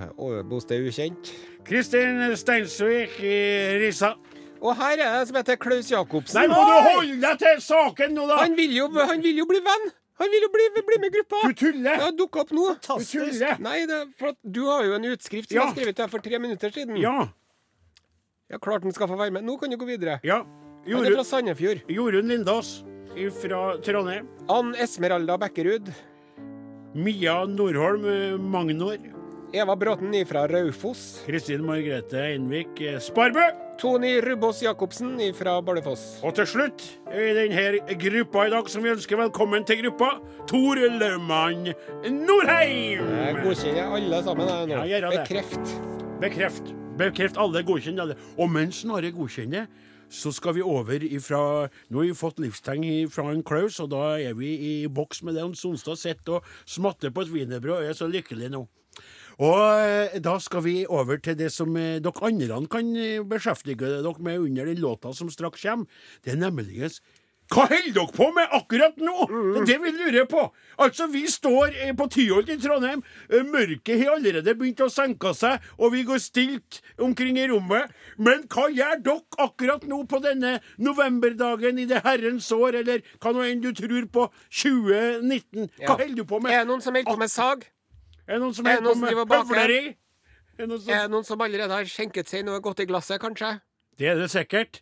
bosted 0.49 0.81
ukjent. 0.89 1.31
Kristin 1.69 2.35
Steinsvik 2.35 3.21
i 3.21 3.79
Rissa. 3.85 4.15
Og 4.63 4.75
her 4.77 4.93
er 4.93 4.97
det 4.97 5.07
en 5.21 5.27
som 5.29 5.37
heter 5.37 5.57
Klaus 5.61 5.89
Jacobsen. 5.93 6.41
Nei, 6.41 6.49
må 6.49 6.57
du 6.65 6.89
holde 6.89 7.21
deg 7.21 7.39
til 7.39 7.61
saken 7.65 8.15
nå, 8.17 8.27
da! 8.29 8.41
Han 8.43 8.57
vil 8.57 8.73
jo, 8.77 8.89
han 8.97 9.23
vil 9.23 9.39
jo 9.41 9.47
bli 9.49 9.61
venn! 9.65 9.87
Han 10.21 10.31
vil 10.31 10.43
jo 10.45 10.51
bli, 10.53 10.65
bli 10.77 10.97
med 11.01 11.09
i 11.09 11.15
gruppa! 11.19 11.41
Du 11.49 11.55
tuller! 11.57 11.97
Ja, 12.05 12.11
dukka 12.13 12.43
opp 12.45 12.51
nå. 12.53 12.67
Fantastisk. 12.75 13.13
Du 13.17 13.31
tuller! 13.33 13.61
Nei, 13.65 13.79
det, 13.89 14.01
for 14.21 14.35
at 14.35 14.39
du 14.45 14.63
har 14.69 14.85
jo 14.85 14.95
en 14.99 15.07
utskrift 15.15 15.49
som 15.51 15.57
Ja. 15.57 15.65
jeg 15.71 15.77
skrev 15.79 15.91
til 15.95 16.01
deg 16.05 16.11
for 16.13 16.21
tre 16.29 16.39
minutter 16.43 16.71
siden. 16.77 16.97
Ja. 17.01 17.29
Ja, 18.51 18.59
klart 18.59 18.83
den 18.83 18.93
skal 18.93 19.09
få 19.09 19.17
være 19.17 19.31
med. 19.33 19.45
Nå 19.47 19.57
kan 19.61 19.71
du 19.73 19.77
gå 19.81 19.87
videre. 19.89 20.21
ja. 20.25 20.43
Han 20.89 21.05
er 21.05 21.13
fra 21.13 21.25
Sandefjord. 21.29 21.83
Jorunn 21.93 22.29
Lindås 22.33 22.71
fra 23.43 23.77
Trondheim. 23.85 24.29
Ann 24.49 24.71
Esmeralda 24.81 25.37
Bekkerud. 25.39 25.91
Mia 26.95 27.45
Nordholm, 27.47 28.05
eh, 28.09 28.39
Magnor. 28.41 28.97
Eva 29.53 29.75
Bråten 29.77 30.13
fra 30.27 30.49
Raufoss. 30.49 31.25
Kristin 31.27 31.65
Margrethe 31.67 32.21
Einvik 32.23 32.81
eh, 32.81 33.01
Sparbø. 33.03 33.43
Tony 33.81 34.21
Rubås 34.23 34.63
Jacobsen 34.63 35.17
fra 35.35 35.57
Bardufoss. 35.63 36.21
Og 36.23 36.37
til 36.37 36.47
slutt, 36.47 36.85
i 37.11 37.33
denne 37.35 37.97
gruppa 37.99 38.45
i 38.47 38.53
dag, 38.53 38.71
som 38.71 38.85
vi 38.85 38.93
ønsker 38.93 39.19
velkommen 39.19 39.67
til 39.67 39.83
gruppa, 39.83 40.13
Tor 40.47 40.79
Laumann 41.01 41.73
Norheim. 42.07 43.03
Jeg 43.11 43.43
godkjenner 43.43 43.99
alle 43.99 44.23
sammen 44.23 44.55
jeg 44.55 44.71
nå. 44.71 44.81
Ja. 44.87 45.11
Bekreft. 45.17 45.77
Bekreft. 46.23 46.75
Bekreft 47.01 47.41
alle, 47.41 47.67
godkjenn 47.67 47.99
alle. 48.05 48.19
Og 48.39 48.53
mens 48.55 48.85
Snorre 48.85 49.11
godkjenner, 49.17 49.67
så 50.11 50.31
skal 50.35 50.61
vi 50.61 50.63
over 50.67 51.03
ifra 51.07 51.67
Nå 51.91 52.03
har 52.03 52.07
vi 52.07 52.19
fått 52.19 52.39
livstegn 52.43 53.11
fra 53.11 53.33
en 53.33 53.43
Klaus, 53.47 53.83
og 53.83 53.91
da 53.97 54.13
er 54.21 54.39
vi 54.39 54.55
i 54.55 54.75
boks 54.87 55.25
med 55.27 55.35
det. 55.35 55.49
Sonstad. 55.59 55.99
Sitter 55.99 56.39
og 56.39 56.53
smatter 56.69 57.11
på 57.11 57.27
et 57.27 57.35
wienerbrød 57.35 57.81
og 57.81 57.89
er 57.91 57.99
så 57.99 58.07
lykkelig 58.11 58.53
nå. 58.55 58.69
Og 59.39 59.61
eh, 59.87 60.19
da 60.21 60.39
skal 60.43 60.65
vi 60.67 60.77
over 60.89 61.21
til 61.23 61.39
det 61.39 61.53
som 61.55 61.77
eh, 61.77 61.99
dere 62.03 62.27
andre 62.27 62.61
kan 62.73 62.93
eh, 62.97 63.23
beskjeftige 63.23 63.79
dere 64.03 64.15
med 64.19 64.39
under 64.41 64.67
den 64.67 64.83
låta 64.83 65.15
som 65.15 65.31
straks 65.31 65.63
kommer. 65.63 65.87
Det 66.25 66.35
er 66.35 66.41
nemlig 66.41 66.91
hva 67.51 67.65
holder 67.67 67.95
dere 67.97 68.13
på 68.15 68.27
med 68.31 68.53
akkurat 68.55 69.01
nå? 69.03 69.25
Det 69.27 69.59
er 69.59 69.65
det 69.67 69.79
vi 69.83 69.91
lurer 69.97 70.27
på. 70.31 70.43
Altså, 70.79 71.09
Vi 71.11 71.25
står 71.27 71.75
på 71.99 72.07
Tyholt 72.15 72.49
i 72.49 72.57
Trondheim. 72.63 73.03
Mørket 73.51 73.99
har 74.05 74.13
allerede 74.15 74.55
begynt 74.55 74.83
å 74.85 74.87
senke 74.93 75.33
seg, 75.35 75.59
og 75.79 75.91
vi 75.97 76.05
går 76.07 76.23
stilt 76.23 76.79
omkring 77.03 77.41
i 77.43 77.49
rommet. 77.51 77.91
Men 78.23 78.47
hva 78.47 78.69
gjør 78.71 79.03
dere 79.03 79.43
akkurat 79.43 79.83
nå 79.91 80.05
på 80.07 80.23
denne 80.23 80.61
novemberdagen 80.79 81.83
i 81.83 81.89
det 81.91 82.05
herrens 82.07 82.53
år, 82.55 82.79
eller 82.85 83.03
hva 83.19 83.35
nå 83.35 83.43
enn 83.49 83.67
du 83.67 83.73
tror 83.75 84.07
på, 84.15 84.29
2019? 84.63 85.67
Hva 85.75 85.91
Ja. 85.91 85.97
holder 85.97 86.15
du 86.23 86.25
på 86.25 86.41
med? 86.41 86.53
Er 86.55 86.63
det 86.63 86.71
noen 86.71 86.87
som 86.87 86.95
holder 86.95 87.11
på 87.11 87.19
med 87.19 87.35
sag? 87.35 87.67
Er 88.31 88.39
det 88.39 88.45
noen 88.45 88.55
som 88.55 88.69
er 88.71 88.79
holder 88.79 88.95
på 88.95 88.95
som 88.95 89.49
med 89.51 89.59
høvleri? 89.59 89.97
Er 90.61 90.69
det 90.71 90.77
som 90.85 90.93
Er 90.95 91.03
det 91.03 91.11
noen 91.17 91.27
som 91.27 91.41
allerede 91.43 91.75
har 91.75 91.89
skjenket 91.91 92.31
seg 92.31 92.45
noe 92.47 92.61
godt 92.63 92.85
i 92.85 92.87
glasset, 92.87 93.19
kanskje? 93.23 93.57
Det 93.99 94.07
er 94.07 94.21
det 94.21 94.29
sikkert. 94.31 94.79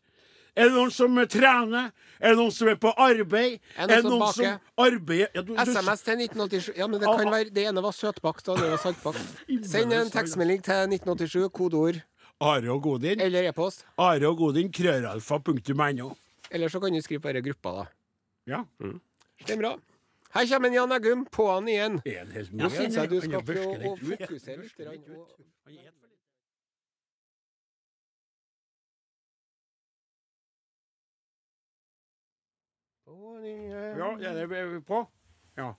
Er 0.59 0.69
det 0.69 0.75
noen 0.75 0.91
som 0.93 1.17
eh, 1.23 1.29
trener? 1.31 1.89
Er 2.19 2.35
det 2.35 2.41
noen 2.43 2.53
som 2.53 2.69
er 2.69 2.77
på 2.83 2.93
arbeid? 3.01 3.57
Er 3.79 3.89
det 3.89 4.03
noen 4.05 4.21
som 4.35 4.45
baker? 4.45 4.61
arbeider 4.85 5.33
ja, 5.33 5.43
du, 5.47 5.55
du, 5.55 5.63
SMS 5.63 6.05
til 6.05 6.23
1987. 6.27 6.71
Ja, 6.77 6.89
men 6.91 7.01
det 7.01 7.09
Ah, 7.09 7.17
kan 7.17 7.31
ah. 7.31 7.37
være 7.39 7.55
Det 7.55 7.65
ene 7.71 7.85
var 7.85 7.95
søtbakt, 7.97 8.49
og 8.53 8.61
det 8.61 8.71
var 8.75 8.83
saltbakt. 8.83 9.25
Send 9.73 9.97
en 9.97 10.11
tekstmelding 10.13 10.65
til 10.67 10.99
1987, 10.99 11.49
kodeord 11.55 12.03
Are 12.41 12.71
og 12.71 12.83
Godin. 12.83 13.21
eller 13.21 13.49
e-post. 13.49 13.87
Are 13.99 14.29
og 14.29 14.37
Godin, 14.39 14.69
krøralfa.no. 14.73 16.11
Eller 16.51 16.69
så 16.69 16.81
kan 16.81 16.93
du 16.93 17.01
skrive 17.03 17.21
bare 17.25 17.43
gruppa, 17.43 17.71
da. 17.81 17.87
Ja. 18.47 18.61
Det 19.47 19.55
er 19.57 19.59
bra. 19.63 19.73
Her 20.35 20.47
kommer 20.47 20.69
en 20.69 20.75
Jan 20.75 20.93
Eggum, 20.93 21.27
på'n 21.33 21.69
igjen. 21.73 22.01
Er 22.05 22.27
det 22.29 22.35
helt 22.37 22.73
syns 22.75 22.97
jeg 23.01 23.11
du 23.11 23.21
skal 23.25 23.41
få 23.41 23.47
prøve 23.49 23.93
å 23.93 23.95
fokusere 23.97 24.61
litt. 24.61 24.77
På'n 33.09 33.47
igjen. 33.49 33.97
Ja, 33.97 34.11
er 34.29 34.45
det 34.45 34.83
på? 34.85 35.01
Ja. 35.57 35.73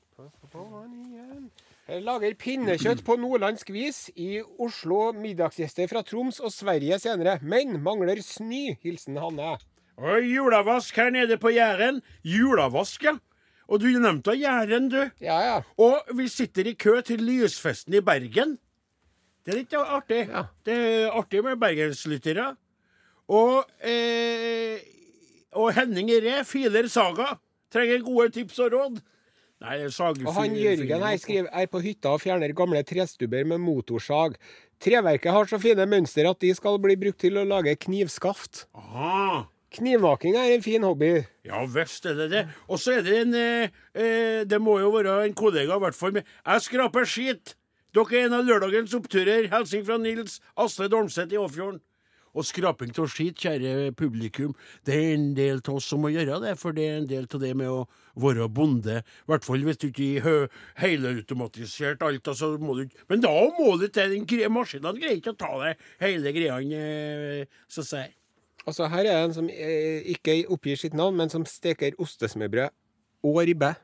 På'n 0.49 0.95
igjen. 0.97 1.51
Jeg 1.89 2.03
lager 2.05 2.35
pinnekjøtt 2.41 3.05
på 3.05 3.15
nordlandsk 3.21 3.69
vis. 3.73 4.07
I 4.17 4.41
Oslo 4.61 5.11
middagsgjester 5.13 5.89
fra 5.89 6.01
Troms 6.05 6.41
og 6.41 6.51
Sverige 6.53 6.97
senere. 7.01 7.37
Men 7.41 7.77
mangler 7.85 8.21
snø. 8.25 8.75
Hilsen 8.81 9.17
Hanne. 9.21 9.55
Og 9.99 10.25
julavask 10.25 10.95
her 10.97 11.09
nede 11.13 11.37
på 11.37 11.53
Jæren. 11.53 12.01
Julavask, 12.25 13.03
ja. 13.05 13.17
Og 13.69 13.83
du 13.83 13.89
nevnte 14.01 14.33
Jæren, 14.33 14.89
du. 14.89 15.01
Ja, 15.21 15.37
ja. 15.45 15.57
Og 15.77 16.09
vi 16.17 16.25
sitter 16.31 16.71
i 16.71 16.73
kø 16.73 16.97
til 17.05 17.21
lysfesten 17.21 17.93
i 17.93 18.01
Bergen. 18.01 18.57
Det 19.45 19.53
er 19.53 19.59
litt 19.61 19.75
artig. 19.77 20.23
Ja. 20.29 20.43
Det 20.65 20.73
er 20.77 21.13
artig 21.17 21.43
med 21.45 21.59
bergenslyttere. 21.61 22.51
Og, 23.29 23.69
eh, 23.85 24.81
og 25.53 25.71
Henning 25.77 26.09
Ree, 26.09 26.43
Filer 26.45 26.89
Saga, 26.89 27.35
trenger 27.71 28.03
gode 28.05 28.33
tips 28.35 28.59
og 28.65 28.73
råd. 28.73 28.99
Nei, 29.59 29.75
det 29.77 29.89
er 29.91 30.25
Og 30.25 30.33
han 30.33 30.55
Jørgen 30.55 31.03
her 31.03 31.17
skriver 31.19 31.49
er 31.51 31.65
på 31.67 31.81
hytta 31.83 32.13
og 32.15 32.21
fjerner 32.23 32.53
gamle 32.55 32.81
trestubber 32.83 33.45
med 33.45 33.59
motorsag. 33.59 34.37
Treverket 34.79 35.31
har 35.35 35.45
så 35.45 35.59
fine 35.59 35.85
mønster 35.85 36.29
at 36.29 36.39
de 36.39 36.53
skal 36.55 36.79
bli 36.79 36.95
brukt 36.95 37.19
til 37.19 37.35
å 37.37 37.43
lage 37.43 37.75
knivskaft. 37.75 38.67
Aha. 38.73 39.47
Knivmaking 39.69 40.33
er 40.35 40.55
en 40.55 40.63
fin 40.65 40.83
hobby. 40.83 41.11
Ja 41.45 41.61
visst 41.69 42.05
er 42.09 42.15
det 42.17 42.29
det. 42.31 42.45
Og 42.67 42.79
så 42.81 42.97
er 42.97 43.03
det 43.05 43.17
en 43.21 43.35
eh, 43.37 43.75
eh, 43.93 44.41
Det 44.49 44.57
må 44.61 44.79
jo 44.81 44.89
være 44.95 45.25
en 45.27 45.35
kollega, 45.37 45.75
i 45.75 45.83
hvert 45.85 45.97
fall. 45.97 46.21
Jeg 46.23 46.65
skraper 46.65 47.05
skit. 47.05 47.53
Dere 47.93 48.17
er 48.17 48.25
en 48.25 48.39
av 48.39 48.47
lørdagens 48.47 48.95
oppturer. 48.97 49.49
Hilsen 49.53 49.85
fra 49.85 49.97
Nils 50.01 50.39
Asle 50.57 50.89
Dormseth 50.89 51.33
i 51.33 51.41
Åfjorden. 51.41 51.81
Og 52.37 52.45
skraping 52.45 52.93
av 53.01 53.07
skit, 53.09 53.39
kjære 53.41 53.91
publikum, 53.97 54.51
det 54.85 54.93
er 54.93 55.15
en 55.15 55.31
del 55.37 55.63
av 55.63 55.79
oss 55.79 55.87
som 55.89 56.03
må 56.03 56.11
gjøre 56.13 56.37
det. 56.43 56.53
For 56.61 56.75
det 56.77 56.85
er 56.85 56.99
en 56.99 57.07
del 57.09 57.25
av 57.25 57.41
det 57.41 57.55
med 57.57 57.71
å 57.73 57.87
være 58.21 58.45
bonde. 58.53 58.99
I 59.01 59.31
hvert 59.31 59.47
fall 59.47 59.65
hvis 59.65 59.81
du 59.81 59.87
ikke 59.89 60.21
har 60.25 60.45
helautomatisert 60.83 62.05
alt. 62.05 62.29
Altså, 62.29 62.53
må 62.61 62.77
du, 62.77 62.85
men 63.09 63.25
da 63.25 63.33
må 63.57 63.73
du 63.81 63.87
til 63.87 64.13
den 64.13 64.53
maskinen. 64.53 65.01
Greier 65.01 65.17
ikke 65.17 65.33
å 65.33 65.41
ta 65.41 65.51
deg 65.63 65.83
hele 66.05 66.33
greiene, 66.37 66.85
eh, 66.85 67.61
så 67.69 67.85
å 67.85 68.05
jeg. 68.05 68.18
Altså 68.67 68.87
Her 68.91 69.07
er 69.09 69.23
en 69.23 69.33
som 69.33 69.49
eh, 69.49 70.01
ikke 70.13 70.43
oppgir 70.51 70.77
sitt 70.79 70.97
navn, 70.97 71.17
men 71.17 71.31
som 71.31 71.45
steker 71.47 71.97
ostesmørbrød 72.01 72.69
og 73.23 73.39
ribbe. 73.47 73.75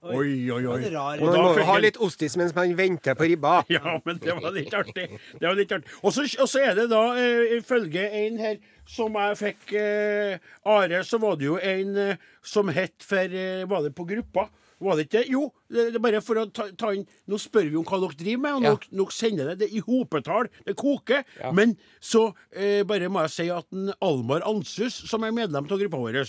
Oi, 0.00 0.48
oi, 0.48 0.62
oi. 0.64 0.78
Og 1.20 1.26
da 1.28 1.40
må 1.44 1.50
du 1.52 1.60
ha 1.68 1.74
litt 1.76 1.98
ostis 2.00 2.32
mens 2.40 2.54
man 2.56 2.72
venter 2.78 3.16
på 3.18 3.26
ribba. 3.28 3.58
Ja, 3.74 3.98
men 4.06 4.16
det 4.22 4.32
var 4.38 4.54
litt 4.54 4.72
artig. 4.72 5.10
Det 5.36 5.44
var 5.44 5.58
litt 5.58 5.74
artig. 5.76 5.92
Og 6.00 6.14
så 6.16 6.62
er 6.62 6.78
det 6.78 6.86
da, 6.88 7.02
eh, 7.20 7.58
ifølge 7.58 8.06
en 8.22 8.38
her 8.40 8.56
som 8.88 9.18
jeg 9.20 9.36
fikk 9.42 9.74
eh, 9.76 10.48
Are, 10.72 11.02
så 11.04 11.20
var 11.20 11.36
det 11.36 11.50
jo 11.50 11.58
en 11.60 12.00
eh, 12.00 12.24
som 12.40 12.72
het 12.72 12.96
for 13.04 13.28
eh, 13.28 13.66
Var 13.68 13.84
det 13.86 13.92
på 13.98 14.08
gruppa? 14.08 14.48
Var 14.80 14.96
det 14.96 15.04
ikke? 15.08 15.22
Jo, 15.28 15.42
det, 15.68 15.94
er 15.94 15.98
bare 16.00 16.20
for 16.24 16.40
å 16.40 16.46
ta, 16.56 16.64
ta 16.80 16.90
inn 16.96 17.02
Nå 17.28 17.36
spør 17.36 17.66
vi 17.68 17.76
om 17.76 17.84
hva 17.84 17.98
dere 18.00 18.16
driver 18.16 18.40
med, 18.40 18.54
og 18.54 18.62
Ja. 18.64 18.76
nå 18.96 19.06
sender 19.12 19.50
det 19.50 19.58
det 19.58 19.68
i 19.76 19.82
hopetall. 19.84 20.48
Det 20.64 20.74
koker. 20.80 21.24
Ja. 21.38 21.50
Men 21.52 21.76
så 22.00 22.30
eh, 22.52 22.82
bare 22.88 23.10
må 23.12 23.20
jeg 23.26 23.30
si 23.34 23.48
at 23.52 23.66
en 23.76 23.92
Almar 24.00 24.40
Ansus, 24.48 24.94
som 25.10 25.22
er 25.24 25.32
medlem 25.36 25.68
av 25.68 25.78
gruppa 25.78 26.00
vår, 26.00 26.22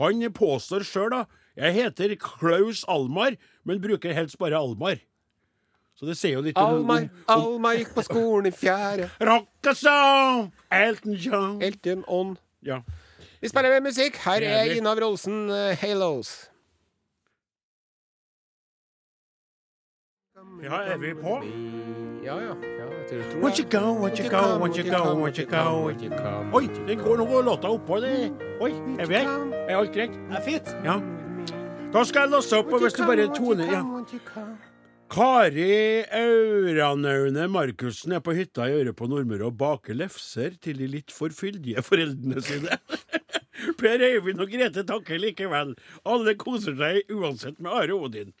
han 0.00 0.24
påstår 0.32 0.86
sjøl 0.88 1.10
da 1.10 1.26
Jeg 1.58 1.74
heter 1.74 2.16
Klaus 2.16 2.84
Almar, 2.88 3.36
men 3.66 3.80
bruker 3.82 4.14
helst 4.14 4.38
bare 4.38 4.56
Almar. 4.56 5.00
Så 5.98 6.06
det 6.06 6.14
sier 6.16 6.36
jo 6.38 6.42
litt 6.46 6.56
Almar, 6.56 7.08
om- 7.10 7.24
om- 7.26 7.42
Almar 7.58 7.74
gikk 7.76 7.92
på 7.96 8.04
skolen 8.06 8.46
i 8.46 8.54
fjerde. 8.54 9.10
Rock 9.20 9.66
a 9.66 9.74
song, 9.74 10.52
Elton 10.70 11.14
John. 11.18 11.60
Elton 11.60 12.04
on. 12.06 12.36
Ja. 12.62 12.80
Vi 13.42 13.48
spiller 13.50 13.70
med 13.76 13.90
musikk. 13.92 14.16
Her 14.24 14.42
er 14.42 14.72
Inav 14.76 14.98
Rolsen, 14.98 15.50
eh, 15.50 15.76
'Halos'. 15.76 16.47
Ja, 20.62 20.82
er 20.92 20.98
vi 20.98 21.14
på? 21.14 21.38
Ja, 22.24 22.36
ja. 22.42 22.54
ja 22.78 22.86
jeg 23.10 23.24
tror, 23.30 23.40
Won't 23.42 23.58
you 23.58 23.66
go, 23.70 23.84
won't 23.96 24.18
you 24.20 24.28
go, 24.30 24.42
won't 24.60 24.78
you 24.78 24.84
go, 24.90 25.02
won't 25.16 25.38
you 25.38 25.46
go? 25.46 25.64
won't 25.84 26.02
you 26.02 26.10
come? 26.10 26.50
Oi, 26.52 26.66
det 26.86 26.98
går, 27.00 27.16
noe 27.22 27.42
låter 27.42 27.68
oppå. 27.72 28.00
Det. 28.04 28.32
Oi, 28.60 28.72
er 28.98 29.06
vi 29.06 29.14
her? 29.14 29.28
Er 29.64 29.76
alt 29.78 29.94
greit? 29.94 30.16
Det 30.28 30.40
er 30.40 30.44
fint. 30.44 30.74
Ja. 30.84 30.98
Da 31.92 32.02
skal 32.04 32.26
jeg 32.26 32.34
låse 32.34 32.58
opp, 32.58 32.72
og 32.72 32.82
hvis 32.84 32.96
du 32.98 33.04
bare 33.08 33.28
toner 33.32 33.70
ja. 33.72 33.84
Kari 35.08 36.04
Auranaune 36.12 37.46
Markussen 37.48 38.12
er 38.12 38.20
på 38.20 38.34
hytta 38.36 38.66
i 38.68 38.74
Øre 38.76 38.92
på 38.92 39.08
Nordmøre 39.08 39.46
og 39.48 39.56
baker 39.56 39.96
lefser 39.96 40.58
til 40.60 40.82
de 40.82 40.90
litt 40.98 41.14
for 41.14 41.32
fyldige 41.32 41.80
foreldrene 41.86 42.44
sine. 42.44 42.76
Per 43.80 44.04
Eivind 44.04 44.44
og 44.44 44.52
Grete 44.52 44.84
takker 44.86 45.22
likevel. 45.22 45.72
Alle 46.04 46.36
koser 46.36 46.76
seg 46.76 47.08
uansett 47.14 47.56
med 47.56 47.72
Are 47.72 47.96
Odin. 47.96 48.36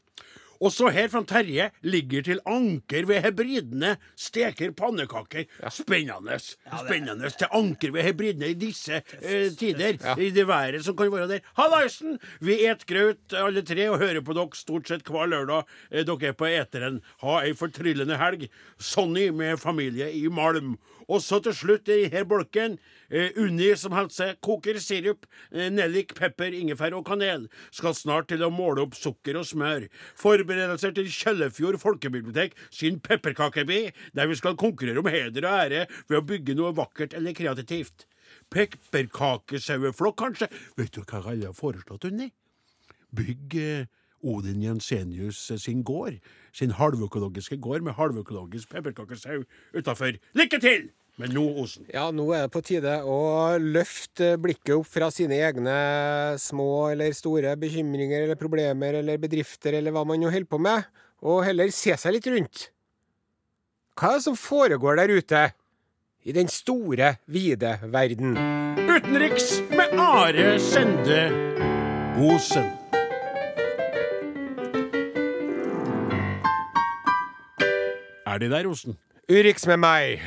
Og 0.60 0.72
så 0.74 0.90
her 0.94 1.08
fra 1.12 1.22
Terje 1.28 1.68
ligger 1.86 2.24
til 2.26 2.40
anker 2.48 3.06
ved 3.06 3.22
hebridene, 3.22 3.94
steker 4.18 4.72
pannekaker. 4.76 5.46
Spennende. 5.70 6.38
Spennende 6.40 7.30
til 7.30 7.52
anker 7.54 7.94
ved 7.94 8.06
hebridene 8.08 8.50
i 8.52 8.58
disse 8.58 9.02
eh, 9.22 9.48
tider. 9.58 9.98
I 10.18 10.30
det 10.34 10.46
været 10.48 10.84
som 10.84 10.96
kan 10.98 11.12
være 11.12 11.28
der. 11.28 11.46
Hallaisen! 11.58 12.18
Vi 12.40 12.58
et 12.66 12.86
graut 12.86 13.36
alle 13.36 13.62
tre 13.62 13.88
og 13.90 13.98
hører 14.02 14.20
på 14.24 14.34
dere 14.36 14.58
stort 14.58 14.90
sett 14.90 15.06
hver 15.06 15.30
lørdag 15.30 15.64
eh, 15.92 16.04
dere 16.06 16.32
er 16.32 16.38
på 16.38 16.50
eteren. 16.50 17.02
Ha 17.22 17.40
ei 17.46 17.54
fortryllende 17.58 18.18
helg. 18.18 18.48
Sonny 18.78 19.28
med 19.30 19.60
familie 19.62 20.10
i 20.12 20.26
Malm. 20.28 20.76
Og 21.08 21.22
så 21.24 21.38
til 21.40 21.54
slutt 21.56 21.88
i 21.88 22.08
her 22.12 22.26
bolken 22.28 22.76
eh, 23.10 23.30
Unni 23.40 23.70
som 23.76 23.94
helse, 23.96 24.34
koker 24.44 24.78
sirup, 24.82 25.26
eh, 25.52 25.68
nellik, 25.72 26.14
pepper, 26.18 26.54
ingefær 26.56 26.96
og 26.98 27.06
kanel. 27.08 27.48
Skal 27.70 27.96
snart 27.96 28.28
til 28.32 28.44
å 28.44 28.50
måle 28.52 28.84
opp 28.86 28.96
sukker 28.98 29.38
og 29.40 29.46
smør. 29.48 29.88
Forberedelser 30.18 30.94
til 30.96 31.10
Kjøllefjord 31.12 31.80
folkebibliotek 31.82 32.56
sin 32.70 33.00
pepperkakeby, 33.00 33.80
der 34.14 34.30
vi 34.30 34.38
skal 34.38 34.58
konkurrere 34.60 35.02
om 35.02 35.10
heder 35.12 35.48
og 35.48 35.66
ære 35.66 35.86
ved 36.08 36.18
å 36.18 36.26
bygge 36.34 36.56
noe 36.58 36.74
vakkert 36.76 37.16
eller 37.18 37.36
kreativt. 37.36 38.06
Pepperkakesaueflokk, 38.52 40.18
kanskje? 40.18 40.48
Vet 40.76 40.94
du 40.94 41.02
hva 41.02 41.22
alle 41.24 41.50
har 41.50 41.56
foreslått, 41.56 42.08
Unni? 42.08 42.30
Bygg 43.16 43.56
eh, 43.56 43.88
Odin 44.22 44.62
Jensenius 44.62 45.50
eh, 45.50 45.56
sin 45.56 45.82
gård. 45.82 46.20
sin 46.52 46.70
halvøkologiske 46.70 47.56
gård 47.56 47.82
med 47.82 47.92
halvøkologisk 47.94 48.70
pepperkakesau 48.70 49.44
utafor. 49.74 50.18
Lykke 50.34 50.60
til! 50.60 50.90
Men 51.18 51.32
nå, 51.34 51.42
Osen. 51.58 51.82
Ja, 51.90 52.06
nå 52.14 52.28
er 52.30 52.44
det 52.46 52.52
på 52.54 52.60
tide 52.62 52.92
å 53.02 53.18
løfte 53.58 54.36
blikket 54.38 54.76
opp 54.76 54.86
fra 54.86 55.08
sine 55.10 55.40
egne 55.42 55.74
små 56.38 56.92
eller 56.92 57.10
store 57.16 57.56
bekymringer 57.58 58.22
eller 58.22 58.38
problemer 58.38 59.00
eller 59.00 59.18
bedrifter 59.18 59.80
eller 59.80 59.94
hva 59.94 60.04
man 60.06 60.22
jo 60.22 60.30
holder 60.30 60.46
på 60.46 60.60
med, 60.62 60.86
og 61.26 61.42
heller 61.42 61.72
se 61.74 61.96
seg 61.98 62.14
litt 62.14 62.28
rundt. 62.30 62.68
Hva 63.98 64.12
er 64.12 64.20
det 64.20 64.26
som 64.28 64.38
foregår 64.38 65.00
der 65.00 65.10
ute? 65.18 65.42
I 66.22 66.34
den 66.36 66.46
store, 66.52 67.16
vide 67.26 67.74
verden. 67.90 68.38
Utenriks 68.86 69.56
med 69.74 69.98
Are 69.98 70.52
Sende 70.62 71.24
Osen. 72.14 72.70
Er 78.28 78.38
de 78.38 78.50
der, 78.54 78.70
Osen? 78.70 79.00
Urix 79.26 79.66
med 79.66 79.82
meg. 79.82 80.22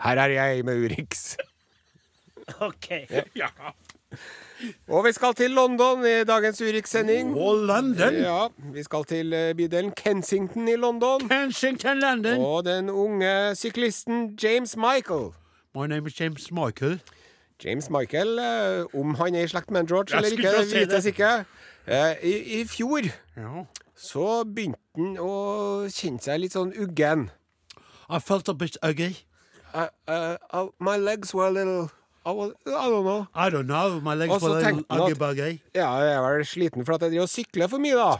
Her 0.00 0.16
er 0.18 0.26
jeg 0.32 0.64
med 0.64 0.84
Urix. 0.84 1.36
OK. 2.68 2.88
Ja. 3.36 3.48
Og 4.88 5.04
vi 5.06 5.12
skal 5.12 5.34
til 5.38 5.50
London 5.54 6.02
i 6.06 6.24
dagens 6.24 6.60
Urix-sending. 6.60 7.34
Og 7.36 7.56
London. 7.68 8.14
Ja, 8.14 8.46
vi 8.74 8.82
skal 8.82 9.04
til 9.08 9.32
eh, 9.32 9.54
bydelen 9.56 9.92
Kensington 9.96 10.68
i 10.68 10.76
London. 10.76 11.28
Kensington, 11.28 12.00
London. 12.00 12.40
Og 12.40 12.64
den 12.64 12.90
unge 12.90 13.54
syklisten 13.56 14.38
James 14.42 14.76
Michael. 14.76 15.30
My 15.74 15.86
name 15.86 16.06
is 16.06 16.20
James 16.20 16.50
Michael. 16.52 17.00
James 17.64 17.90
Michael, 17.90 18.38
eh, 18.38 19.00
om 19.00 19.14
han 19.14 19.34
er 19.34 19.44
i 19.44 19.48
slekt 19.52 19.70
med 19.70 19.86
George 19.88 20.16
eller 20.16 20.32
ikke, 20.32 20.48
det 20.58 20.80
vites 20.80 21.06
ikke. 21.06 21.30
Eh, 21.86 22.14
I, 22.22 22.60
I 22.60 22.64
fjor 22.68 23.04
Ja. 23.36 23.64
så 23.96 24.44
begynte 24.44 24.80
han 24.96 25.16
å 25.20 25.32
kjenne 25.92 26.20
seg 26.24 26.40
litt 26.40 26.56
sånn 26.56 26.72
uggen. 26.80 27.28
I 28.10 28.18
felt 28.20 28.48
a 28.48 28.52
bit 28.56 28.78
ugly. 28.82 29.12
Uh, 29.74 30.36
uh, 30.52 30.66
my 30.78 30.96
legs 30.96 31.34
were 31.34 31.46
a 31.46 31.50
little 31.50 31.90
I, 32.22 32.32
was, 32.32 32.52
I 32.66 32.88
don't 32.90 33.04
know. 33.04 33.28
I 33.34 33.48
don't 33.48 33.66
know. 33.66 33.98
My 34.00 34.14
legs 34.14 34.42
were 34.42 34.50
a 34.50 34.52
little 34.52 34.60
tenkte 34.60 34.84
han 34.90 35.00
ugly 35.00 35.12
at- 35.12 35.18
buggy. 35.18 35.60
Ja, 35.74 35.88
jeg 36.04 36.16
er 36.16 36.20
vel 36.20 36.44
sliten 36.44 36.84
for 36.84 36.94
at 36.94 37.02
jeg 37.06 37.14
driver 37.14 37.24
og 37.24 37.32
sykler 37.32 37.70
for 37.72 37.80
mye, 37.80 37.96
da. 37.96 38.10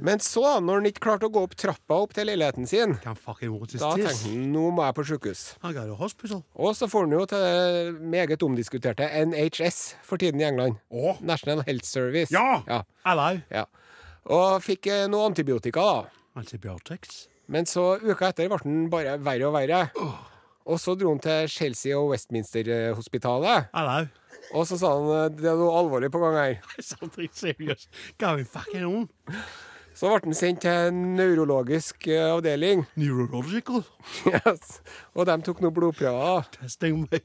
Men 0.00 0.24
så, 0.24 0.44
når 0.64 0.80
han 0.80 0.88
ikke 0.88 1.02
klarte 1.04 1.28
å 1.28 1.32
gå 1.34 1.42
opp 1.44 1.54
trappa 1.60 1.98
opp 2.06 2.14
til 2.16 2.30
leiligheten 2.30 2.66
sin, 2.66 2.96
da 3.04 3.12
tenkte 3.12 4.08
han 4.22 4.48
nå 4.54 4.70
må 4.72 4.88
jeg 4.88 4.96
på 4.96 5.04
sjukehus. 5.12 5.44
I. 5.60 6.40
Og 6.56 6.72
så 6.80 6.88
får 6.88 7.04
han 7.04 7.12
jo 7.18 7.26
til 7.28 7.44
det 7.44 8.00
meget 8.16 8.48
omdiskuterte 8.48 9.10
NHS 9.28 9.82
for 10.02 10.16
tiden 10.16 10.40
i 10.40 10.48
England. 10.48 10.80
Oh. 10.88 11.20
National 11.20 11.60
Health 11.68 11.84
Service. 11.84 12.32
Ja! 12.32 12.62
ja. 12.66 12.82
Hello. 13.04 13.30
ja. 13.52 13.68
Og 14.32 14.62
fikk 14.64 14.88
eh, 14.90 15.06
noe 15.12 15.28
antibiotika, 15.28 15.84
da. 15.84 16.24
Antibiotics. 16.40 17.26
Men 17.52 17.66
så 17.68 17.96
uka 18.02 18.32
etter 18.32 18.50
ble 18.50 18.58
den 18.64 18.86
bare 18.90 19.16
verre 19.22 19.48
og 19.48 19.54
verre. 19.54 19.82
Og 20.66 20.80
så 20.82 20.96
dro 20.98 21.12
han 21.12 21.20
til 21.22 21.46
Chelsea 21.50 21.94
og 21.94 22.10
Westminster-hospitalet. 22.10 23.68
Hello. 23.74 24.06
Og 24.54 24.66
så 24.68 24.78
sa 24.78 24.90
han 24.94 25.06
eh, 25.14 25.30
det 25.38 25.48
er 25.50 25.58
noe 25.58 25.74
alvorlig 25.78 26.10
på 26.14 26.20
gang 26.22 26.36
her. 26.38 26.58
Something 26.82 27.30
serious 27.34 27.86
going 28.18 28.46
fucking 28.46 28.86
on. 28.86 29.06
Så 29.96 30.10
ble 30.10 30.20
han 30.26 30.36
sendt 30.36 30.60
til 30.66 30.90
en 30.90 30.98
neurologisk 31.16 32.08
eh, 32.10 32.26
avdeling. 32.34 32.84
Neurological 33.00 33.82
Yes. 34.32 34.80
Og 35.14 35.26
de 35.30 35.38
tok 35.46 35.62
noen 35.64 35.74
blodprøver. 35.78 36.50
testing 36.58 37.06
me. 37.06 37.22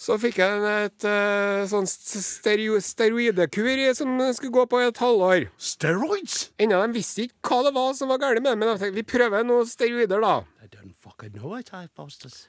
Så 0.00 0.16
fikk 0.16 0.38
jeg 0.40 0.60
et 0.64 1.04
eh, 1.04 1.66
sånn 1.68 1.84
stero 1.84 2.78
steroidekur 2.80 3.68
som 3.98 4.14
skulle 4.32 4.54
gå 4.54 4.62
på 4.72 4.80
et 4.86 5.00
halvår. 5.02 5.50
Steroids? 5.60 6.46
Ennå 6.56 6.78
de 6.80 6.96
visste 6.96 7.26
ikke 7.26 7.50
hva 7.50 7.66
det 7.66 7.74
var 7.76 7.92
som 7.98 8.08
var 8.08 8.22
galt 8.22 8.40
med 8.40 8.48
det, 8.48 8.56
men 8.62 8.70
de 8.72 8.78
tenkte 8.80 8.96
vi 8.96 9.04
prøver 9.04 9.44
noen 9.44 9.68
steroider, 9.68 10.24
da. 10.24 10.38
I 10.64 10.72
don't 10.72 10.96
fucking 10.96 11.36
know 11.36 11.52
it, 11.58 11.68
I 11.76 11.84
posters. 11.92 12.46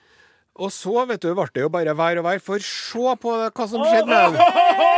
Og 0.56 0.72
så, 0.72 0.96
vet 1.08 1.24
du, 1.24 1.34
ble 1.36 1.48
det 1.52 1.66
jo 1.66 1.72
bare 1.72 1.96
vær 1.96 2.24
og 2.24 2.28
vær. 2.30 2.40
For 2.44 2.64
se 2.64 3.16
på 3.24 3.36
hva 3.36 3.68
som 3.68 3.84
skjedde 3.84 4.08
med 4.08 4.40
den. 4.40 4.91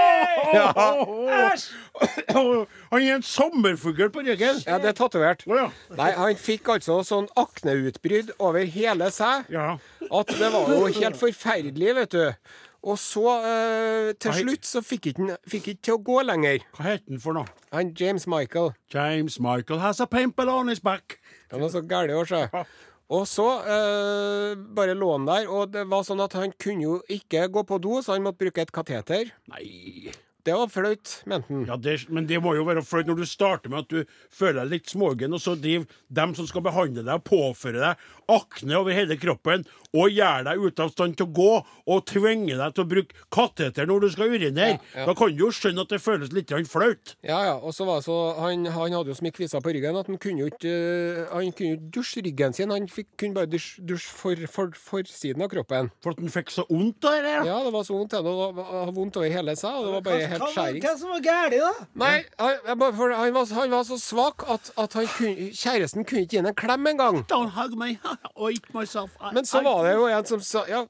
Han 2.33 3.01
er 3.01 3.15
en 3.15 3.23
sommerfugl 3.25 4.09
på 4.13 4.23
ryggen. 4.25 4.61
Ja, 4.67 4.77
det 4.81 4.91
er 4.93 4.97
tatovert. 4.97 5.45
Ja. 5.49 5.67
Nei, 5.97 6.11
han 6.17 6.35
fikk 6.39 6.69
altså 6.75 6.99
sånn 7.07 7.27
akneutbrudd 7.39 8.33
over 8.39 8.65
hele 8.65 9.09
seg 9.13 9.49
Ja. 9.53 9.77
at 10.11 10.27
det 10.39 10.51
var 10.53 10.69
jo 10.73 10.85
helt 10.99 11.19
forferdelig, 11.19 11.95
vet 12.01 12.11
du. 12.15 12.25
Og 12.83 12.97
så, 12.99 13.23
eh, 13.47 14.09
til 14.19 14.33
slutt, 14.33 14.65
så 14.67 14.81
fikk 14.83 15.13
han 15.17 15.37
ikke 15.47 15.77
til 15.81 15.93
å 15.95 16.01
gå 16.03 16.17
lenger. 16.27 16.59
Hva 16.75 16.83
heter 16.89 17.13
han 17.15 17.19
for 17.23 17.33
noe? 17.37 17.45
Han 17.71 17.93
James 17.95 18.27
Michael. 18.27 18.73
James 18.93 19.39
Michael 19.39 19.79
has 19.79 20.01
a 20.01 20.05
pimple 20.07 20.49
on 20.49 20.67
his 20.67 20.81
back. 20.81 21.19
Han 21.51 21.63
er 21.63 21.69
så 21.69 21.81
gæren 21.87 22.11
å 22.19 22.27
se. 22.27 22.65
Og 23.11 23.25
så 23.27 23.47
eh, 23.67 24.53
bare 24.75 24.95
lå 24.95 25.11
der, 25.27 25.49
og 25.51 25.73
det 25.73 25.83
var 25.91 26.05
sånn 26.07 26.23
at 26.23 26.35
han 26.39 26.53
kunne 26.55 26.87
jo 26.87 26.99
ikke 27.11 27.49
gå 27.51 27.65
på 27.67 27.81
do, 27.83 27.99
så 28.01 28.15
han 28.15 28.23
måtte 28.25 28.45
bruke 28.45 28.63
et 28.63 28.71
kateter. 28.73 29.33
Nei 29.51 30.13
Det 30.43 30.55
var 30.59 30.67
flaut, 30.67 31.11
mente 31.29 31.47
han. 31.53 31.65
ja, 31.69 31.77
det, 31.79 32.09
Men 32.09 32.27
det 32.27 32.41
må 32.43 32.51
jo 32.57 32.65
være 32.67 32.83
flaut 32.83 33.07
når 33.07 33.21
du 33.21 33.25
starter 33.29 33.71
med 33.71 33.85
at 33.85 33.93
du 33.93 34.15
føler 34.33 34.63
deg 34.63 34.73
litt 34.73 34.91
smågen, 34.91 35.31
og 35.35 35.39
så 35.39 35.55
driver 35.55 35.87
dem 36.11 36.33
som 36.35 36.49
skal 36.49 36.65
behandle 36.65 37.05
deg, 37.05 37.13
og 37.15 37.23
påføre 37.29 37.79
deg 37.79 38.09
akne 38.33 38.77
over 38.79 38.95
hele 38.95 39.17
kroppen 39.19 39.65
og 39.93 40.09
gjør 40.09 40.45
deg 40.47 40.61
ute 40.63 40.83
av 40.83 40.91
stand 40.93 41.15
til 41.19 41.27
å 41.27 41.33
gå, 41.37 41.53
og 41.93 42.05
tvinger 42.09 42.57
deg 42.59 42.75
til 42.75 42.83
å 42.83 42.89
bruke 42.89 43.25
kateter 43.33 43.87
når 43.87 44.05
du 44.05 44.07
skal 44.13 44.31
urinere. 44.33 44.79
Ja, 44.79 44.99
ja. 45.03 45.05
Da 45.07 45.15
kan 45.17 45.31
du 45.31 45.43
jo 45.43 45.51
skjønne 45.53 45.85
at 45.85 45.93
det 45.93 45.99
føles 46.01 46.33
litt 46.33 46.51
flaut. 46.71 47.13
Ja, 47.21 47.39
ja, 47.49 47.55
og 47.59 47.75
så 47.75 47.85
var 47.87 48.01
det 48.01 48.07
så, 48.07 48.17
han, 48.39 48.65
han 48.73 48.95
hadde 48.97 49.11
jo 49.11 49.17
så 49.17 49.25
mye 49.27 49.35
kviser 49.35 49.61
på 49.63 49.73
ryggen 49.75 49.99
at 49.99 50.09
han 50.09 50.19
kunne 50.21 50.45
jo 50.45 50.49
ikke 50.51 50.71
eh, 50.73 51.31
Han 51.33 51.51
kunne 51.53 51.77
ikke 51.77 51.91
dusje 51.93 52.23
ryggen 52.25 52.55
sin. 52.57 52.73
Han 52.73 52.87
fikk, 52.91 53.11
kunne 53.21 53.37
bare 53.37 53.51
dusje, 53.51 53.83
dusje 53.85 54.11
for, 54.17 54.43
for, 54.49 54.73
for 54.75 55.07
siden 55.09 55.45
av 55.45 55.51
kroppen. 55.53 55.91
For 56.03 56.15
at 56.15 56.23
han 56.23 56.33
fikk 56.33 56.51
så 56.53 56.65
vondt 56.71 57.05
av 57.09 57.19
det. 57.21 57.35
Ja. 57.37 57.43
Ja, 57.53 57.59
det 57.67 57.73
var 57.75 57.85
så 57.87 57.97
vondt. 57.97 58.15
Det 58.17 58.23
var, 58.25 58.55
var 58.57 58.93
vondt 58.95 59.19
over 59.21 59.29
hele 59.33 59.55
seg, 59.59 59.77
og 59.77 59.87
det 59.87 59.93
var 59.97 60.05
bare 60.09 60.32
helt 60.33 60.55
skjæring. 60.55 60.81
hva 60.83 60.93
som 60.99 61.13
var 61.13 61.21
galt, 61.27 61.55
da? 61.61 61.71
Nei, 62.03 62.15
han, 62.39 62.83
for 62.97 63.13
han, 63.13 63.33
var, 63.35 63.53
han 63.59 63.75
var 63.77 63.85
så 63.87 63.99
svak 64.01 64.45
at, 64.49 64.73
at 64.77 64.97
han 64.99 65.07
kunne, 65.17 65.51
kjæresten 65.53 66.07
kunne 66.09 66.25
ikke 66.25 66.37
gi 66.37 66.41
ham 66.41 66.49
en 66.51 66.59
klem 66.63 66.89
engang. 66.93 67.21
Men 69.37 69.45
så 69.49 69.63
var 69.65 69.85
det 69.87 69.95
jo 69.97 70.09
en 70.09 70.25
som 70.33 70.41
sa 70.43 70.65
ja, 70.69 70.83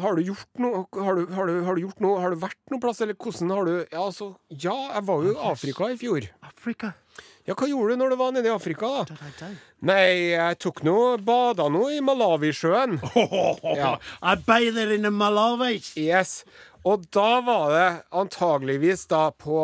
har 0.00 0.16
du 0.16 0.22
gjort 0.24 0.48
noe? 0.64 0.86
Har 0.96 1.18
du, 1.18 1.26
har, 1.34 1.46
du, 1.46 1.58
har 1.66 1.76
du 1.76 1.82
gjort 1.84 2.00
noe? 2.00 2.16
Har 2.22 2.32
du 2.32 2.38
vært 2.40 2.56
noe 2.72 2.80
plass, 2.80 3.02
eller 3.04 3.18
hvordan 3.20 3.50
har 3.52 3.68
du 3.68 3.74
Ja, 3.76 4.06
altså, 4.06 4.30
ja, 4.48 4.76
jeg 4.94 5.04
var 5.10 5.26
jo 5.26 5.34
i 5.34 5.40
Afrika 5.52 5.90
i 5.92 5.98
fjor. 6.00 6.24
Afrika? 6.48 6.94
Ja, 7.42 7.56
hva 7.58 7.66
gjorde 7.66 7.96
du 7.96 8.00
når 8.00 8.12
du 8.12 8.16
var 8.20 8.32
nede 8.32 8.48
i 8.48 8.54
Afrika, 8.54 8.88
da? 9.02 9.48
Nei, 9.82 10.30
jeg 10.30 10.58
tok 10.62 10.84
noe 10.86 11.16
Bada 11.18 11.66
nå 11.74 11.88
i 11.90 11.98
Malawisjøen. 12.04 13.00
Ja. 13.82 13.96
I 14.22 14.36
bathed 14.46 14.92
in 14.94 15.02
the 15.02 15.10
Malawi. 15.10 15.80
Yes. 15.98 16.44
Og 16.84 17.04
da 17.14 17.40
var 17.46 17.68
det 17.70 17.88
antageligvis 18.18 19.04
da 19.06 19.28
på 19.38 19.54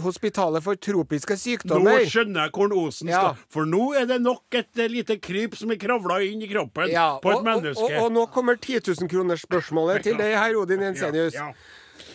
Hospitalet 0.00 0.64
for 0.64 0.78
tropiske 0.80 1.36
sykdommer. 1.36 1.98
Nå 2.00 2.06
skjønner 2.08 2.46
jeg 2.46 2.54
hvor 2.56 2.72
Osen 2.80 3.10
Ja. 3.12 3.20
skal. 3.20 3.42
For 3.52 3.68
nå 3.68 3.90
er 4.00 4.06
det 4.08 4.16
nok 4.24 4.56
et 4.56 4.80
eh, 4.80 4.88
lite 4.88 5.18
kryp 5.20 5.54
som 5.60 5.70
er 5.74 5.76
kravla 5.82 6.16
inn 6.24 6.40
i 6.40 6.48
kroppen 6.48 6.88
Ja, 6.88 7.18
på 7.20 7.28
et 7.34 7.36
og, 7.36 7.42
og, 7.42 7.44
menneske. 7.50 7.84
og, 7.84 8.06
og 8.06 8.12
nå 8.16 8.24
kommer 8.32 8.56
10 8.56 8.80
000-kronersspørsmålet 8.88 10.02
til 10.08 10.16
deg 10.16 10.32
her, 10.38 10.56
Odin 10.56 10.80
Jensenius. 10.88 11.36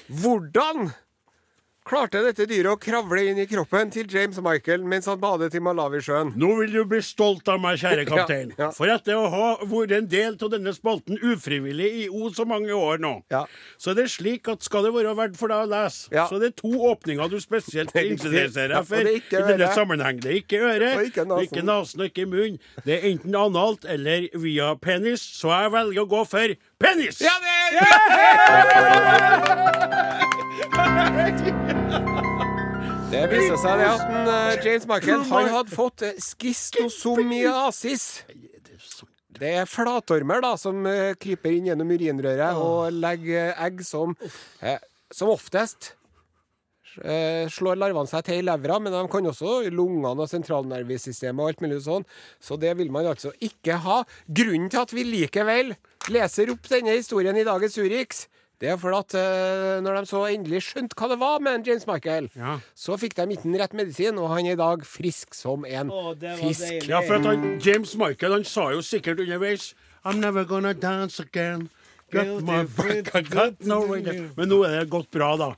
Hvordan 0.10 0.90
klarte 1.88 2.20
dette 2.24 2.46
dyret 2.46 2.70
å 2.72 2.78
kravle 2.80 3.24
inn 3.32 3.40
i 3.42 3.48
kroppen 3.50 3.90
til 3.92 4.06
James 4.12 4.38
Michael 4.46 4.84
mens 4.88 5.08
han 5.10 5.18
badet 5.22 5.56
i 5.58 5.60
Malawisjøen? 5.64 6.30
Nå 6.40 6.50
vil 6.60 6.72
du 6.76 6.84
bli 6.88 7.00
stolt 7.04 7.48
av 7.52 7.58
meg, 7.64 7.80
kjære 7.82 8.06
kaptein. 8.12 8.52
Ja, 8.54 8.68
ja. 8.68 8.70
For 8.78 8.86
etter 8.94 9.16
å 9.18 9.26
ha 9.34 9.48
vært 9.66 9.92
en 9.98 10.08
del 10.12 10.38
av 10.38 10.50
denne 10.54 10.74
spalten 10.78 11.18
ufrivillig 11.26 11.90
i 12.04 12.06
o 12.12 12.30
så 12.36 12.46
mange 12.48 12.72
år 12.78 13.02
nå, 13.02 13.14
Ja. 13.34 13.44
så 13.82 13.92
er 13.92 13.96
det 14.02 14.08
slik 14.14 14.48
at 14.54 14.64
skal 14.68 14.86
det 14.88 14.94
være 14.94 15.16
verdt 15.18 15.38
for 15.40 15.48
deg 15.52 15.60
å 15.66 15.70
lese, 15.72 16.08
så 16.14 16.38
er 16.38 16.42
det 16.46 16.52
to 16.62 16.70
åpninger 16.92 17.26
du 17.34 17.40
spesielt 17.42 17.92
er 17.98 18.12
interesserer 18.14 18.76
deg 18.78 18.86
for 18.88 19.02
er 19.02 19.10
i 19.18 19.20
denne 19.52 19.72
sammenheng. 19.76 20.22
Det 20.22 20.30
er 20.32 20.38
ikke 20.44 20.60
øre, 20.62 20.92
ikke 21.10 21.26
nasen. 21.28 21.46
ikke 21.50 21.64
nasen 21.68 21.98
og 22.06 22.08
ikke 22.12 22.28
munn. 22.30 22.56
Det 22.86 22.94
er 23.00 23.10
enten 23.12 23.34
analt 23.42 23.84
eller 23.90 24.30
via 24.46 24.76
penis, 24.82 25.22
så 25.42 25.50
jeg 25.56 25.74
velger 25.74 26.06
å 26.06 26.10
gå 26.14 26.22
for 26.30 26.48
penis! 26.82 27.18
Ja, 27.26 27.36
det 27.42 27.52
er 27.58 27.72
Det 33.12 33.26
viste 33.28 33.58
seg 33.60 33.82
det 33.82 33.88
at 33.92 34.04
en, 34.08 34.28
uh, 34.30 34.62
James 34.64 34.86
Michael 34.88 35.24
han 35.28 35.50
hadde 35.52 35.74
fått 35.76 36.04
eh, 36.08 36.14
skistosomiasis. 36.16 38.06
Det 39.36 39.52
er 39.60 39.68
flatormer 39.68 40.40
da, 40.46 40.54
som 40.60 40.80
uh, 40.88 41.12
kryper 41.20 41.58
inn 41.58 41.68
gjennom 41.68 41.92
urinrøret 41.92 42.62
og 42.62 42.96
legger 42.96 43.52
egg 43.60 43.84
som 43.84 44.16
som 45.12 45.28
oftest 45.34 45.98
slår 46.92 47.78
larvene 47.80 48.08
seg 48.08 48.24
til 48.28 48.42
i 48.42 48.44
levra, 48.44 48.78
men 48.84 48.92
de 48.92 49.02
kan 49.12 49.28
også 49.28 49.62
i 49.64 49.70
lungene 49.72 50.12
og 50.12 50.28
sentralnervesystemet 50.28 51.40
og 51.40 51.52
alt 51.52 51.64
mulig 51.64 51.80
sånn. 51.86 52.04
Så 52.40 52.58
det 52.60 52.74
vil 52.80 52.92
man 52.92 53.08
altså 53.12 53.32
ikke 53.44 53.78
ha. 53.84 54.02
Grunnen 54.28 54.68
til 54.72 54.84
at 54.84 54.92
vi 54.96 55.06
likevel 55.08 55.72
leser 56.12 56.52
opp 56.52 56.68
denne 56.72 56.96
historien 56.96 57.40
i 57.40 57.48
dagens 57.48 57.80
Urix, 57.80 58.26
Det 58.62 58.70
er 58.70 58.78
fordi 58.78 58.98
at 59.02 59.14
uh, 59.18 59.80
når 59.82 59.96
de 59.98 60.10
så 60.12 60.20
endelig 60.30 60.60
skjønte 60.68 60.94
hva 61.00 61.08
det 61.10 61.18
var 61.18 61.40
med 61.42 61.56
en 61.58 61.64
James 61.66 61.88
Michael, 61.90 62.28
Ja. 62.38 62.60
så 62.78 62.94
fikk 63.02 63.16
de 63.18 63.26
ikke 63.34 63.48
den 63.48 63.58
rett 63.58 63.74
medisin, 63.74 64.20
og 64.22 64.30
han 64.30 64.46
er 64.46 64.54
i 64.54 64.60
dag 64.60 64.84
frisk 64.86 65.34
som 65.34 65.66
en 65.66 65.90
Å, 65.90 66.12
fisk. 66.38 66.68
deilig. 66.68 66.90
Ja, 66.92 67.00
for 67.02 67.18
at 67.18 67.26
han, 67.26 67.48
James 67.66 67.96
Michael 67.98 68.38
han 68.38 68.46
sa 68.46 68.68
jo 68.76 68.84
sikkert 68.86 69.24
underveis 69.26 69.72
I'm 70.06 70.22
never 70.22 70.46
gonna 70.46 70.74
dance 70.74 71.20
again. 71.22 71.70
Got 72.12 72.42
my 72.44 72.64
back, 72.66 73.16
I 73.16 73.22
got 73.22 73.62
no 73.66 73.82
way. 73.88 74.02
Men 74.38 74.50
nå 74.50 74.62
er 74.68 74.80
det 74.82 74.90
gått 74.94 75.10
bra, 75.14 75.34
da. 75.42 75.52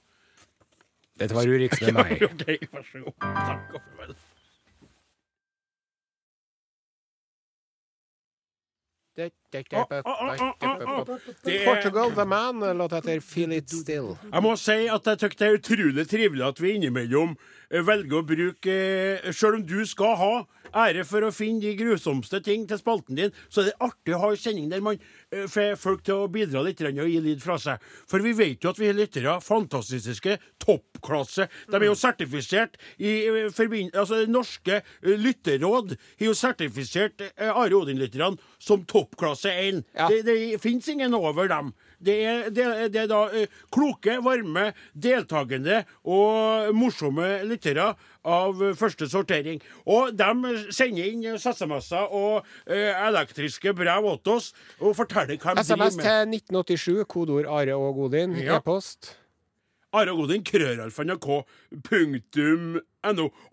Dette 1.20 1.36
var 1.36 1.44
Urix 1.48 1.80
med 1.82 1.94
meg. 2.00 2.24
OK, 2.28 2.46
vær 2.72 2.84
så 2.92 3.04
god. 3.04 3.16
Takk 3.24 3.76
og 3.78 3.82
farvel. 3.98 4.16
Det 9.16 9.26
er, 9.28 9.34
Portugal 11.64 12.12
The 12.18 12.26
Man, 12.26 12.60
låt 12.78 12.94
etter 13.00 13.20
Feel 13.24 13.54
It 13.56 13.70
Still. 13.70 14.18
jeg 14.32 14.44
må 14.44 14.56
si 14.60 14.80
at 14.92 15.08
jeg 15.08 15.20
syns 15.24 15.40
det 15.40 15.48
er 15.48 15.58
utrolig 15.60 16.08
trivelig 16.10 16.44
at 16.48 16.60
vi 16.60 16.76
innimellom 16.76 17.38
eh, 17.72 17.84
velger 17.86 18.20
å 18.20 18.28
bruke 18.28 18.78
Sjøl 19.32 19.54
Selv 19.54 19.60
om 19.62 19.66
du 19.70 19.86
skal 19.86 20.16
ha 20.18 20.34
ære 20.74 21.06
for 21.08 21.26
å 21.26 21.32
finne 21.34 21.64
de 21.64 21.74
grusomste 21.80 22.42
ting 22.44 22.66
til 22.70 22.80
spalten 22.80 23.18
din, 23.20 23.34
så 23.50 23.62
er 23.62 23.70
det 23.70 23.76
artig 23.86 24.16
å 24.16 24.22
ha 24.24 24.32
en 24.34 24.40
sending 24.40 24.70
der 24.72 24.84
man 24.86 25.00
uh, 25.00 25.46
får 25.52 25.78
folk 25.82 26.04
til 26.08 26.26
å 26.26 26.32
bidra 26.32 26.64
litt 26.66 26.82
og 26.84 27.00
gi 27.10 27.22
lyd 27.24 27.44
fra 27.44 27.58
seg. 27.62 27.84
For 28.10 28.24
vi 28.26 28.34
vet 28.38 28.64
jo 28.64 28.74
at 28.74 28.82
vi 28.82 28.90
har 28.90 28.98
lyttere 28.98 29.38
fantastiske, 29.44 30.38
toppklasse. 30.64 31.48
De 31.70 31.80
er 31.80 31.88
jo 31.90 31.98
sertifisert 31.98 32.78
i 32.98 33.14
uh, 33.28 33.48
forbind... 33.54 33.94
Altså, 33.94 34.24
det 34.24 34.34
norske 34.34 34.82
uh, 34.84 35.14
lytterråd 35.20 35.96
har 35.96 36.28
jo 36.28 36.36
sertifisert 36.38 37.24
eh, 37.30 37.50
Are 37.50 37.74
Odin-lytterne 37.78 38.38
som 38.62 38.84
toppklasse 38.90 39.52
1. 39.52 39.84
Ja. 39.96 40.10
Det, 40.12 40.24
det 40.28 40.62
fins 40.64 40.88
ingen 40.92 41.16
over 41.18 41.50
dem. 41.52 41.74
Det 42.04 42.18
er, 42.28 42.50
det, 42.54 42.68
det 42.94 43.04
er 43.06 43.10
da 43.12 43.22
kloke, 43.74 44.18
varme, 44.26 44.70
deltakende 44.94 45.84
og 46.04 46.74
morsomme 46.78 47.30
lyttere 47.48 47.94
av 48.24 48.62
første 48.80 49.08
sortering. 49.12 49.64
Og 49.90 50.14
de 50.16 50.54
sender 50.74 51.10
inn 51.10 51.26
SMS-er 51.40 52.14
og 52.14 52.48
elektriske 52.68 53.74
brev 53.76 54.12
til 54.24 54.38
oss 54.38 54.54
og 54.80 54.96
forteller 55.00 55.40
hva 55.40 55.58
de 55.58 55.66
driver 55.66 55.84
med. 55.84 55.92
SMS 55.92 56.00
til 56.04 56.38
1987, 56.38 57.04
kodeord 57.12 57.52
Are 57.52 57.76
og 57.80 58.00
Godin. 58.00 58.38
Ja. 58.40 58.60
E-post. 58.62 59.16
Are. 59.94 60.14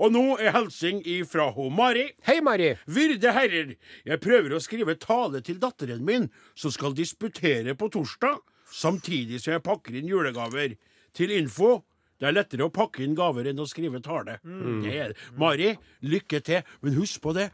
Og 0.00 0.12
nå 0.14 0.22
er 0.40 0.54
hilsing 0.54 1.02
ifra 1.04 1.50
ho 1.52 1.68
Mari. 1.68 2.06
Hei, 2.24 2.38
Mari. 2.44 2.70
Vyrde 2.88 3.34
herrer, 3.36 3.74
jeg 4.08 4.22
prøver 4.24 4.54
å 4.56 4.62
skrive 4.64 4.96
tale 5.00 5.42
til 5.44 5.60
datteren 5.60 6.00
min, 6.06 6.30
som 6.56 6.72
skal 6.72 6.96
disputere 6.96 7.76
på 7.76 7.90
torsdag, 7.92 8.40
samtidig 8.72 9.42
som 9.42 9.52
jeg 9.56 9.66
pakker 9.66 10.00
inn 10.00 10.08
julegaver. 10.08 10.78
Til 11.12 11.34
info 11.34 11.82
det 12.20 12.28
er 12.28 12.36
lettere 12.36 12.66
å 12.68 12.72
pakke 12.72 13.00
inn 13.04 13.16
gaver 13.16 13.48
enn 13.48 13.60
å 13.60 13.68
skrive 13.68 14.00
tale. 14.04 14.38
Det 14.84 14.92
er. 14.92 15.14
Mari, 15.40 15.74
lykke 16.04 16.40
til. 16.44 16.60
Men 16.84 16.96
husk 17.00 17.20
på 17.24 17.32
det. 17.36 17.48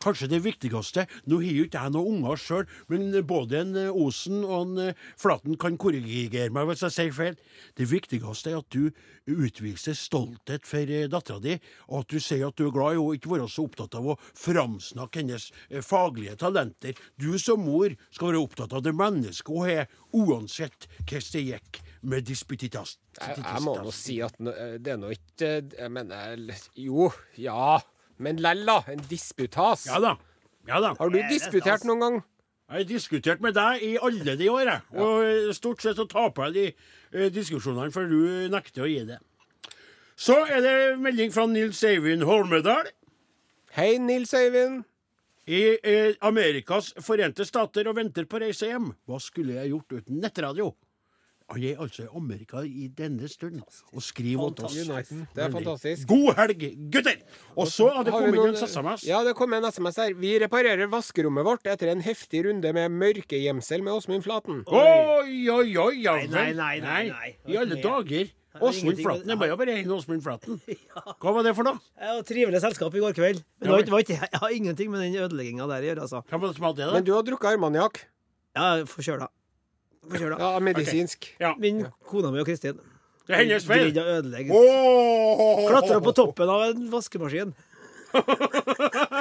Kanskje 0.00 0.30
det 0.32 0.40
viktigste 0.46 1.04
Nå 1.28 1.40
har 1.42 1.52
jo 1.52 1.66
ikke 1.66 1.80
jeg 1.82 1.92
noen 1.92 2.20
unger 2.20 2.40
sjøl, 2.40 2.68
men 2.88 3.10
både 3.28 3.58
en 3.60 3.74
eh, 3.76 3.90
Osen 3.92 4.40
og 4.46 4.70
en 4.70 4.86
eh, 4.86 5.02
Flaten 5.20 5.58
kan 5.60 5.76
korrigere 5.80 6.48
meg 6.54 6.70
hvis 6.70 6.84
jeg 6.86 6.94
sier 6.94 7.12
feil. 7.16 7.36
Det 7.76 7.88
viktigste 7.90 8.52
er 8.52 8.62
at 8.62 8.72
du 8.72 8.88
utviser 9.30 9.96
stolthet 9.98 10.64
for 10.68 10.88
eh, 10.88 11.08
dattera 11.10 11.42
di, 11.44 11.58
og 11.90 12.04
at 12.04 12.14
du 12.14 12.22
sier 12.22 12.46
at 12.48 12.56
du 12.56 12.66
er 12.68 12.74
glad 12.74 12.96
i 12.96 13.00
henne, 13.00 13.18
ikke 13.18 13.34
være 13.34 13.50
så 13.52 13.66
opptatt 13.68 13.98
av 14.00 14.08
å 14.14 14.18
framsnakke 14.38 15.20
hennes 15.20 15.50
faglige 15.84 16.38
talenter. 16.40 16.96
Du 17.20 17.34
som 17.42 17.60
mor 17.64 17.92
skal 18.08 18.32
være 18.32 18.42
opptatt 18.42 18.74
av 18.76 18.84
det 18.86 18.96
mennesket 18.96 19.52
hun 19.52 19.68
er, 19.68 19.86
uansett 20.16 20.88
hvordan 21.04 21.30
det 21.36 21.46
gikk 21.46 21.80
med 22.08 22.24
disputitas. 22.24 22.96
Jeg, 23.20 23.42
jeg 23.44 23.64
må 23.66 23.76
nå 23.84 23.92
si 23.94 24.20
at 24.24 24.36
det 24.40 24.92
er 24.94 25.00
nå 25.00 25.10
ikke 25.12 25.48
Jeg 25.60 25.90
mener 25.92 26.38
Jo, 26.78 27.10
ja. 27.36 27.80
Men 28.20 28.40
lella. 28.44 28.82
En 28.92 29.00
disputas. 29.08 29.86
Ja 29.88 30.00
da. 30.04 30.14
Ja 30.68 30.80
da. 30.84 30.92
Har 30.98 31.08
du 31.12 31.16
Eh, 31.18 31.24
er 31.24 31.32
disputert 31.32 31.86
noen 31.88 32.00
gang? 32.04 32.18
Jeg 32.70 32.76
har 32.76 32.86
diskutert 32.86 33.40
med 33.42 33.54
deg 33.56 33.82
i 33.82 33.94
alle 33.98 34.36
de 34.38 34.46
år, 34.52 34.68
jeg. 34.68 34.82
Og 35.00 35.24
eh, 35.26 35.52
stort 35.56 35.80
sett 35.82 35.96
så 35.98 36.04
taper 36.06 36.50
jeg 36.50 36.54
de 36.54 36.66
eh, 37.24 37.30
diskusjonene, 37.34 37.90
for 37.94 38.06
du 38.06 38.46
nekter 38.52 38.84
å 38.84 38.90
gi 38.90 39.00
det. 39.08 39.18
Så 40.20 40.36
er 40.52 40.60
det 40.62 40.74
melding 41.00 41.32
fra 41.32 41.46
Nils 41.48 41.80
Eivind 41.88 42.22
Holmedal 42.28 42.90
Hei, 43.72 43.96
Nils 43.98 44.34
Eivind. 44.36 44.84
i 45.48 45.62
eh, 45.82 46.12
Amerikas 46.20 46.92
forente 47.02 47.46
stater 47.48 47.88
og 47.88 47.96
venter 47.96 48.26
på 48.28 48.38
reise 48.42 48.68
hjem. 48.68 48.92
Hva 49.08 49.18
skulle 49.18 49.56
jeg 49.56 49.72
gjort 49.72 49.96
uten 49.96 50.20
nettradio? 50.20 50.74
Han 51.50 51.64
er 51.66 51.80
altså 51.82 52.04
i 52.04 52.08
Amerika 52.16 52.60
i 52.62 52.86
denne 52.94 53.26
stund 53.28 53.60
og 53.92 54.02
skriver 54.06 54.52
til 54.54 54.64
oss. 54.68 54.76
Uniten. 54.86 55.24
Det 55.34 55.42
er 55.44 55.50
fantastisk. 55.50 56.06
God 56.08 56.34
helg, 56.38 56.60
gutter! 56.94 57.16
Og 57.56 57.66
så 57.66 57.88
har 57.94 58.04
det 58.06 58.12
kommet 58.14 58.34
noen- 58.38 58.54
en 58.54 58.68
SMS. 58.68 59.04
Ja, 59.08 59.24
det 59.26 59.34
kom 59.34 59.52
en 59.58 59.64
SMS 59.66 59.96
her. 59.98 60.14
Vi 60.14 60.38
reparerer 60.38 60.86
vaskerommet 60.92 61.44
vårt 61.44 61.66
etter 61.66 61.90
en 61.90 62.00
heftig 62.06 62.44
runde 62.46 62.72
med 62.72 62.90
mørkegjemsel 62.90 63.82
med 63.82 63.92
Åsmund 63.98 64.22
Flaten. 64.22 64.62
Oi, 64.68 65.48
oi, 65.50 65.76
oi, 65.76 65.94
ja 66.04 66.14
Nei, 66.20 66.26
nei, 66.28 66.52
nei, 66.52 66.76
nei, 66.80 67.08
nei. 67.10 67.32
I 67.50 67.56
alle 67.56 67.80
dager. 67.82 68.30
Åsmund 68.60 68.98
Flaten. 69.02 69.26
Det 69.30 69.38
var 69.38 69.46
jo 69.46 69.56
bare 69.56 69.74
én 69.82 69.90
Åsmund 69.94 70.22
Flaten. 70.22 70.60
Hva 71.22 71.34
var 71.34 71.42
det 71.46 71.56
for 71.58 71.66
noe? 71.66 71.78
Ja, 71.98 72.16
Trivelig 72.26 72.60
selskap 72.62 72.94
i 72.94 73.02
går 73.02 73.12
kveld. 73.18 73.42
Men 73.60 73.74
det 73.84 73.90
var, 73.90 74.00
ikke- 74.06 74.20
jeg 74.22 74.40
har 74.42 74.50
ingenting 74.50 74.90
med 74.90 75.00
den 75.02 75.18
ødelegginga 75.22 75.66
der 75.70 75.82
å 75.82 75.86
gjøre, 75.90 76.00
altså. 76.06 76.22
Hva 76.30 76.38
var 76.40 76.48
det 76.48 76.56
som 76.56 76.64
hadde 76.70 76.76
det, 76.86 76.92
Men 76.94 77.04
du 77.04 77.12
har 77.14 77.22
drukket 77.22 77.52
armaniakk. 77.58 78.00
Ja, 78.56 78.82
forkjøla. 78.84 79.28
Forkjøla. 80.10 80.38
Ja, 80.42 80.58
medisinsk. 80.64 81.30
Ja, 81.40 81.54
Min 81.58 81.84
kona 82.10 82.30
mi 82.34 82.40
og 82.42 82.46
Kristin. 82.48 82.78
det 83.26 83.34
er 83.36 83.42
hennes 83.44 83.66
feil. 83.66 83.90
Greide 83.92 84.02
å 84.02 84.18
ødelegge. 84.18 84.50
Klatra 85.70 86.00
på 86.04 86.14
toppen 86.18 86.48
av 86.50 86.62
en 86.70 86.86
vaskemaskin. 86.92 87.54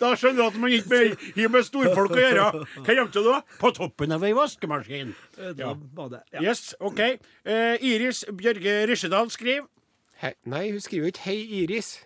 Da 0.00 0.14
skjønner 0.16 0.38
du 0.40 0.44
at 0.46 0.54
man 0.60 0.72
ikke 0.72 0.88
med- 0.88 1.16
har 1.36 1.48
med 1.52 1.64
storfolk 1.66 2.10
å 2.16 2.20
gjøre. 2.20 2.44
Hva 2.86 2.94
gjemte 2.96 3.20
du? 3.20 3.28
da? 3.28 3.40
På 3.60 3.70
toppen 3.76 4.12
av 4.16 4.24
ei 4.24 4.32
vaskemaskin. 4.32 5.14
Ja. 5.58 5.74
Yes, 6.40 6.74
OK. 6.80 7.00
Uh, 7.44 7.76
Iris 7.84 8.24
Bjørge 8.32 8.86
Rysjedal 8.88 9.28
skriver 9.30 9.66
Hei. 10.22 10.32
Nei, 10.48 10.70
hun 10.72 10.80
skriver 10.80 11.04
jo 11.04 11.12
ikke 11.12 11.24
'Hei, 11.26 11.66
Iris'. 11.66 11.98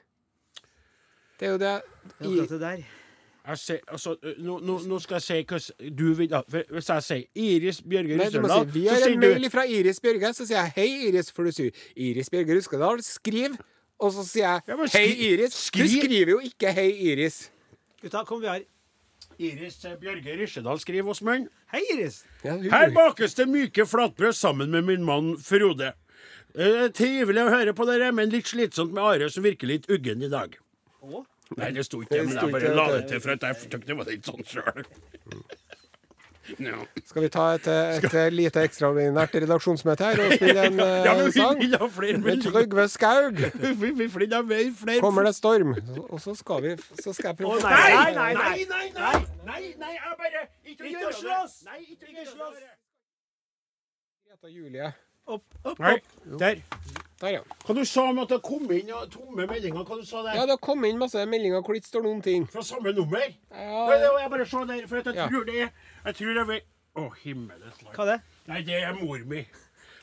Det 1.38 1.46
er 1.46 1.52
jo 1.52 1.59
det 1.59 1.83
Det 2.18 2.26
er 2.26 2.42
I, 2.42 2.46
det 2.46 2.61
der. 2.61 2.83
Jeg 3.46 3.59
ser, 3.59 3.79
altså, 3.88 4.14
nå, 4.38 4.59
nå, 4.61 4.79
nå 4.87 4.98
skal 5.00 5.16
jeg 5.16 5.22
si 5.22 5.38
hva 5.48 5.90
du 5.96 6.07
vil 6.14 6.35
Hvis 6.70 6.88
jeg 6.92 7.03
sier 7.07 7.22
Iris 7.35 7.81
Bjørge 7.83 8.16
Nei, 8.20 8.26
si 8.31 8.38
Vi 8.74 8.83
så 8.87 8.94
har 8.94 9.07
en 9.09 9.14
du 9.16 9.26
mail 9.26 9.50
fra 9.50 9.64
Iris 9.64 10.00
Bjørge, 10.00 10.33
så 10.37 10.46
sier 10.46 10.59
jeg 10.61 10.72
'Hei, 10.76 10.88
Iris', 11.09 11.33
for 11.33 11.44
du 11.48 11.53
sier 11.53 11.70
Iris 11.96 12.29
Bjørge 12.31 12.59
Ruskedal. 12.59 13.03
Skriv. 13.03 13.57
Og 14.00 14.12
så 14.12 14.24
sier 14.29 14.44
jeg 14.48 14.61
Ja, 14.68 14.76
skri... 14.87 14.98
'Hei, 14.98 15.07
skri- 15.09 15.31
Iris'. 15.31 15.70
Du 15.72 15.88
skriver 15.88 16.31
jo 16.37 16.38
ikke 16.38 16.72
'Hei, 16.72 16.90
Iris'. 17.14 17.48
Gutta, 18.03 18.24
kom 18.24 18.40
vi 18.40 18.46
her. 18.48 18.61
Iris 19.40 19.85
eh, 19.85 19.96
Bjørge 20.00 20.37
Rysjedal 20.37 20.81
skriver 20.81 21.11
Åsmund. 21.14 21.48
Hei, 21.72 21.81
Iris. 21.94 22.24
Ja, 22.44 22.57
Her 22.61 22.92
bakes 22.92 23.35
det 23.38 23.48
myke 23.48 23.87
flatbrød 23.88 24.33
sammen 24.37 24.70
med 24.70 24.83
min 24.85 25.05
mann 25.05 25.37
Frode. 25.40 25.94
Eh, 26.55 26.88
trivelig 26.92 27.44
å 27.46 27.53
høre 27.53 27.72
på 27.76 27.87
dere, 27.88 28.11
men 28.12 28.33
litt 28.33 28.50
slitsomt 28.50 28.92
med 28.92 29.03
Are 29.03 29.31
som 29.33 29.44
virker 29.46 29.70
litt 29.70 29.88
uggen 29.88 30.22
i 30.26 30.29
dag. 30.33 30.59
Å? 31.00 31.22
Nei, 31.58 31.72
det 31.74 31.84
sto 31.86 32.02
ikke, 32.02 32.14
Det 32.14 32.28
men 32.28 32.36
jeg 32.38 32.52
bare 32.54 32.74
la 32.76 32.86
det 32.94 33.08
til, 33.10 33.20
for 33.24 33.34
at 33.34 33.42
jeg 33.48 33.70
tenkte 33.72 33.90
det 33.90 33.96
var 33.98 34.10
litt 34.10 34.28
sånn 34.28 34.46
sjøl. 34.46 34.84
Ja. 36.58 36.78
Skal 37.06 37.22
vi 37.22 37.28
ta 37.30 37.44
et, 37.54 37.66
et, 37.70 38.06
et 38.10 38.34
lite 38.34 38.62
ekstraordinært 38.66 39.34
redaksjonsmøte 39.44 40.08
her 40.08 40.22
og 40.24 40.32
spille 40.34 40.64
en 40.66 40.80
eh, 40.84 41.04
ja, 41.06 41.12
men 41.14 41.28
vi 41.28 41.34
sang? 41.36 41.60
Med. 42.24 42.42
Trygve 42.42 42.86
Skaug. 42.90 43.42
Vi 43.82 43.90
vi 44.00 44.08
flere, 44.10 44.40
flere. 44.80 45.00
Kommer 45.04 45.28
det 45.28 45.34
storm, 45.36 45.76
og 46.08 46.18
så 46.22 46.34
skal 46.34 46.62
vi 46.64 46.72
Så 47.02 47.14
skal 47.14 47.30
jeg 47.30 47.38
prøve 47.42 47.58
Å, 47.58 47.60
nei! 47.66 48.14
nei. 48.16 48.16
Nei, 48.16 48.32
nei, 48.34 48.34
nei, 48.34 48.64
nei, 48.72 48.88
nei, 48.96 49.12
nei, 49.46 49.62
nei, 49.84 49.92
jeg 49.94 50.18
bare 50.24 50.42
Ikke 50.64 50.90
Ikke 50.90 51.12
slåss. 51.20 51.60
Nei, 51.68 51.80
ikke 51.86 52.10
Ikke 52.10 52.26
slåss. 52.32 52.58
Greta 54.26 54.50
Julie. 54.50 54.90
Opp, 55.30 55.46
opp, 55.62 55.78
opp. 55.78 56.12
der. 56.40 56.64
Der, 57.20 57.28
ja. 57.35 57.40
Hva 57.66 57.74
du 57.76 57.83
sa 57.85 58.06
om 58.09 58.18
at 58.22 58.30
det 58.33 58.38
kom 58.42 58.70
inn 58.72 58.88
ja, 58.88 59.02
tomme 59.12 59.44
meldinger? 59.46 59.85
Hva 59.85 59.98
du 60.00 60.06
sa 60.09 60.22
der? 60.24 60.38
Ja, 60.38 60.46
det 60.48 60.54
har 60.56 60.62
kommet 60.64 60.88
inn 60.88 61.00
masse 61.02 61.20
meldinger 61.28 61.61
hvor 61.61 61.76
det 61.76 61.83
ikke 61.83 61.90
står 61.92 62.06
noen 62.06 62.22
ting. 62.24 62.46
Fra 62.48 62.62
samme 62.64 62.94
nummer? 62.96 63.26
Ja, 63.52 63.83
Nei, 63.90 63.98
jeg 64.22 64.30
bare 64.33 64.46
se 64.48 64.62
der, 64.70 64.87
for 64.88 64.96
jeg 65.02 65.16
Ja. 65.18 65.26
tror 65.28 65.44
det 65.44 65.56
er 65.66 65.68
Jeg 66.06 66.14
tror 66.16 66.33
det 66.38 66.56
er 66.56 66.61
Å, 66.96 67.11
himmelens 67.22 67.83
land. 67.85 67.94
Hva 67.94 68.02
er 68.06 68.11
det? 68.14 68.20
Nei, 68.48 68.62
det 68.66 68.80
er 68.83 68.94
mor 68.96 69.18
mi. 69.26 69.42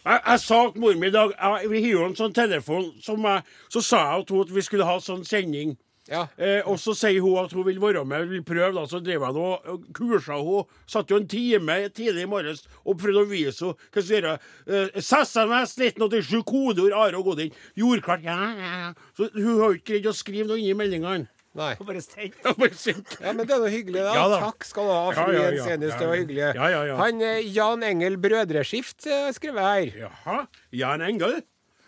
Jeg, 0.06 0.22
jeg 0.28 0.40
sa 0.40 0.60
til 0.72 0.82
mor 0.82 0.94
mi 0.96 1.08
i 1.08 1.12
dag 1.12 1.34
jeg, 1.34 1.70
Vi 1.70 1.82
har 1.84 1.90
jo 1.92 2.06
en 2.06 2.16
sånn 2.16 2.34
telefon 2.38 2.94
som 3.02 3.26
jeg, 3.26 3.44
Så 3.74 3.82
sa 3.82 4.04
jeg 4.18 4.28
til 4.28 4.38
henne 4.38 4.48
at 4.48 4.56
vi 4.56 4.62
skulle 4.70 4.86
ha 4.86 4.98
sånn 5.04 5.26
sending. 5.26 5.74
Ja. 6.10 6.24
Eh, 6.38 6.62
og 6.68 6.80
så 6.82 6.94
sier 6.98 7.22
hun 7.24 7.38
at 7.44 7.54
hun 7.56 7.66
vil 7.68 7.80
være 7.82 8.04
med, 8.08 8.28
vil 8.32 8.44
prøve. 8.48 8.74
da, 8.76 8.86
Så 8.90 9.02
drev 9.04 9.22
jeg 9.26 9.38
og 9.38 9.88
kursa 9.94 10.38
henne. 10.40 10.66
Satt 10.88 11.10
jo 11.12 11.20
en 11.22 11.28
time 11.28 11.80
tidlig 11.90 12.24
i 12.26 12.30
morges 12.32 12.64
og 12.86 12.98
prøvde 13.02 13.24
å 13.26 13.30
vise 13.30 13.66
henne 13.66 13.90
hva 13.92 14.04
skal 14.04 14.16
gjøre. 14.18 14.36
Eh, 14.68 15.02
SMS 15.02 15.78
1987, 15.78 16.44
kodeord 16.48 16.96
Are 16.96 17.18
og 17.20 17.32
Godin. 17.32 17.52
Jordklart. 17.76 18.24
ja, 18.24 18.38
ja, 18.58 18.76
ja. 18.86 18.94
Så 19.18 19.30
hun 19.36 19.60
har 19.62 19.76
ikke 19.76 19.94
greid 19.96 20.08
å 20.12 20.16
skrive 20.16 20.48
noe 20.52 20.62
inn 20.62 20.72
i 20.72 20.78
meldingene. 20.78 21.28
Nei. 21.58 21.72
Og 21.82 21.88
bare 21.90 22.02
stengt. 22.06 22.38
Ja, 22.46 23.32
men 23.34 23.48
det 23.50 23.56
er 23.56 23.62
noe 23.64 23.72
hyggelig, 23.74 24.04
da. 24.06 24.14
Ja 24.14 24.26
da. 24.30 24.40
Takk 24.46 24.66
skal 24.68 24.86
du 24.86 24.94
ha, 24.94 25.04
for 25.10 25.24
fru 25.24 25.34
ja, 25.34 25.44
ja. 25.48 25.52
Jensenius. 25.58 25.94
Ja, 25.94 26.00
Det 26.00 26.08
var 26.08 26.14
ja. 26.16 26.22
hyggelig. 26.22 26.44
Ja, 26.46 26.68
ja, 26.70 26.82
ja. 26.92 26.98
Han 27.02 27.22
eh, 27.26 27.40
Jan 27.56 27.86
Engel 27.88 28.18
Brødreskift 28.22 29.08
Skriver 29.34 29.64
jeg 29.64 29.94
her. 29.98 30.08
Jaha. 30.08 30.40
Jan 30.78 31.02
Engel? 31.08 31.40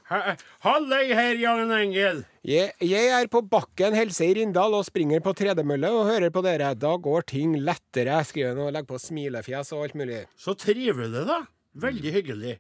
Ha- 0.09 0.35
Halløy 0.65 1.11
her, 1.13 1.35
Jan 1.37 1.71
Engel. 1.75 2.23
Jeg, 2.47 2.71
jeg 2.81 3.09
er 3.13 3.27
på 3.29 3.43
bakken 3.45 3.93
helse 3.93 4.25
i 4.25 4.33
Rindal 4.39 4.73
og 4.73 4.87
springer 4.87 5.21
på 5.21 5.35
tredemølle 5.37 5.91
og 5.93 6.07
hører 6.09 6.31
på 6.33 6.41
dere. 6.45 6.71
Da 6.73 6.95
går 6.97 7.27
ting 7.29 7.53
lettere, 7.61 8.15
skriver 8.25 8.55
han 8.55 8.63
og 8.65 8.71
legger 8.73 8.89
på 8.89 9.01
smilefjes 9.03 9.69
og 9.77 9.83
alt 9.85 9.97
mulig. 9.99 10.23
Så 10.39 10.55
trivelig, 10.57 11.25
da. 11.29 11.43
Veldig 11.77 12.13
hyggelig. 12.15 12.55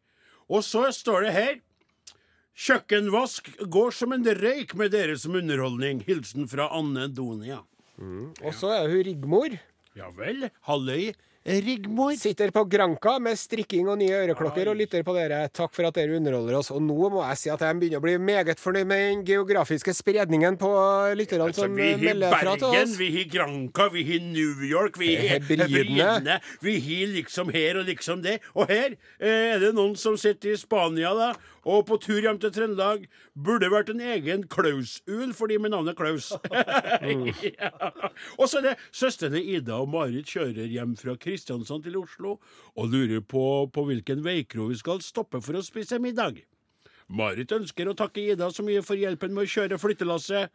Og 0.49 0.61
så 0.65 0.85
står 0.93 1.25
det 1.25 1.33
her 1.35 1.57
Kjøkkenvask 2.59 3.45
går 3.71 3.93
som 3.95 4.11
en 4.11 4.25
røyk 4.35 4.73
med 4.75 4.91
dere 4.91 5.13
som 5.17 5.37
underholdning. 5.39 6.01
Hilsen 6.07 6.47
fra 6.51 6.65
Anne 6.75 7.05
Donia. 7.07 7.61
Og 7.99 8.51
så 8.55 8.73
er 8.75 8.89
hun 8.91 9.03
Rigmor. 9.07 9.55
Ja 9.97 10.09
vel. 10.15 10.49
Halløy, 10.67 11.13
Rigmor. 11.45 12.11
Sitter 12.19 12.51
på 12.51 12.63
Granka 12.67 13.13
med 13.23 13.39
strikking 13.39 13.87
og 13.89 13.97
nye 14.01 14.11
øreklokker 14.11 14.69
og 14.69 14.75
lytter 14.77 15.05
på 15.07 15.13
dere. 15.15 15.39
Takk 15.55 15.71
for 15.73 15.87
at 15.87 15.95
dere 15.95 16.17
underholder 16.19 16.57
oss. 16.59 16.69
Og 16.75 16.81
nå 16.83 16.97
må 17.13 17.23
jeg 17.29 17.39
si 17.39 17.51
at 17.53 17.63
jeg 17.63 17.77
begynner 17.79 18.01
å 18.01 18.03
bli 18.03 18.15
meget 18.21 18.59
fornøyd 18.59 18.89
med 18.89 19.03
den 19.07 19.23
geografiske 19.27 19.93
spredningen 19.95 20.59
på 20.59 20.69
lytterne 21.17 21.47
Altså, 21.49 21.63
som 21.65 21.77
vi 21.79 21.87
har 21.93 22.03
melder 22.03 22.35
fra 22.35 22.57
til 22.59 22.67
Bergen, 22.67 22.91
oss. 22.91 22.97
vi 22.99 23.09
har 23.15 23.29
Granca, 23.31 23.87
vi 23.93 24.03
har 24.09 24.25
New 24.27 24.65
York, 24.67 24.99
vi 24.99 25.13
har 25.15 25.37
Hebridene. 25.37 25.69
Hebridene. 25.77 26.39
Vi 26.65 26.75
har 26.89 27.13
liksom 27.15 27.53
her 27.55 27.79
og 27.81 27.87
liksom 27.87 28.21
det. 28.25 28.39
Og 28.53 28.67
her 28.69 28.97
eh, 29.17 29.55
er 29.55 29.63
det 29.63 29.71
noen 29.79 29.95
som 29.97 30.19
sitter 30.19 30.53
i 30.53 30.59
Spania 30.59 31.15
da, 31.17 31.31
og 31.69 31.85
på 31.89 31.97
tur 32.01 32.19
hjem 32.23 32.37
til 32.41 32.51
Trøndelag. 32.55 33.07
Burde 33.39 33.69
vært 33.71 33.89
en 33.93 34.01
egen 34.03 34.43
Klaus-ul 34.51 35.31
for 35.37 35.47
de 35.51 35.57
med 35.61 35.71
navnet 35.71 35.95
Klaus. 35.95 36.31
ja. 37.47 37.71
Og 38.37 38.45
så 38.49 38.59
er 38.59 38.69
det 38.69 38.75
søstrene 38.95 39.39
Ida 39.39 39.77
og 39.79 39.89
Marit 39.93 40.27
kjører 40.27 40.67
hjem 40.71 40.95
fra 40.99 41.15
Kristiansand 41.15 41.28
til 41.37 41.97
Oslo 41.97 42.39
og 42.75 42.89
lurer 42.89 43.21
på 43.21 43.69
på 43.71 43.85
hvilken 43.85 44.23
veikro 44.23 44.67
vi 44.69 44.75
skal 44.75 44.99
stoppe 44.99 45.41
for 45.41 45.53
å 45.53 45.61
spise 45.63 45.99
middag. 45.99 46.41
Marit 47.09 47.49
ønsker 47.51 47.87
å 47.89 47.95
takke 47.95 48.17
Ida 48.33 48.49
så 48.51 48.63
mye 48.63 48.81
for 48.83 48.95
hjelpen 48.95 49.33
med 49.33 49.45
å 49.45 49.49
kjøre 49.49 49.79
flyttelasset. 49.79 50.49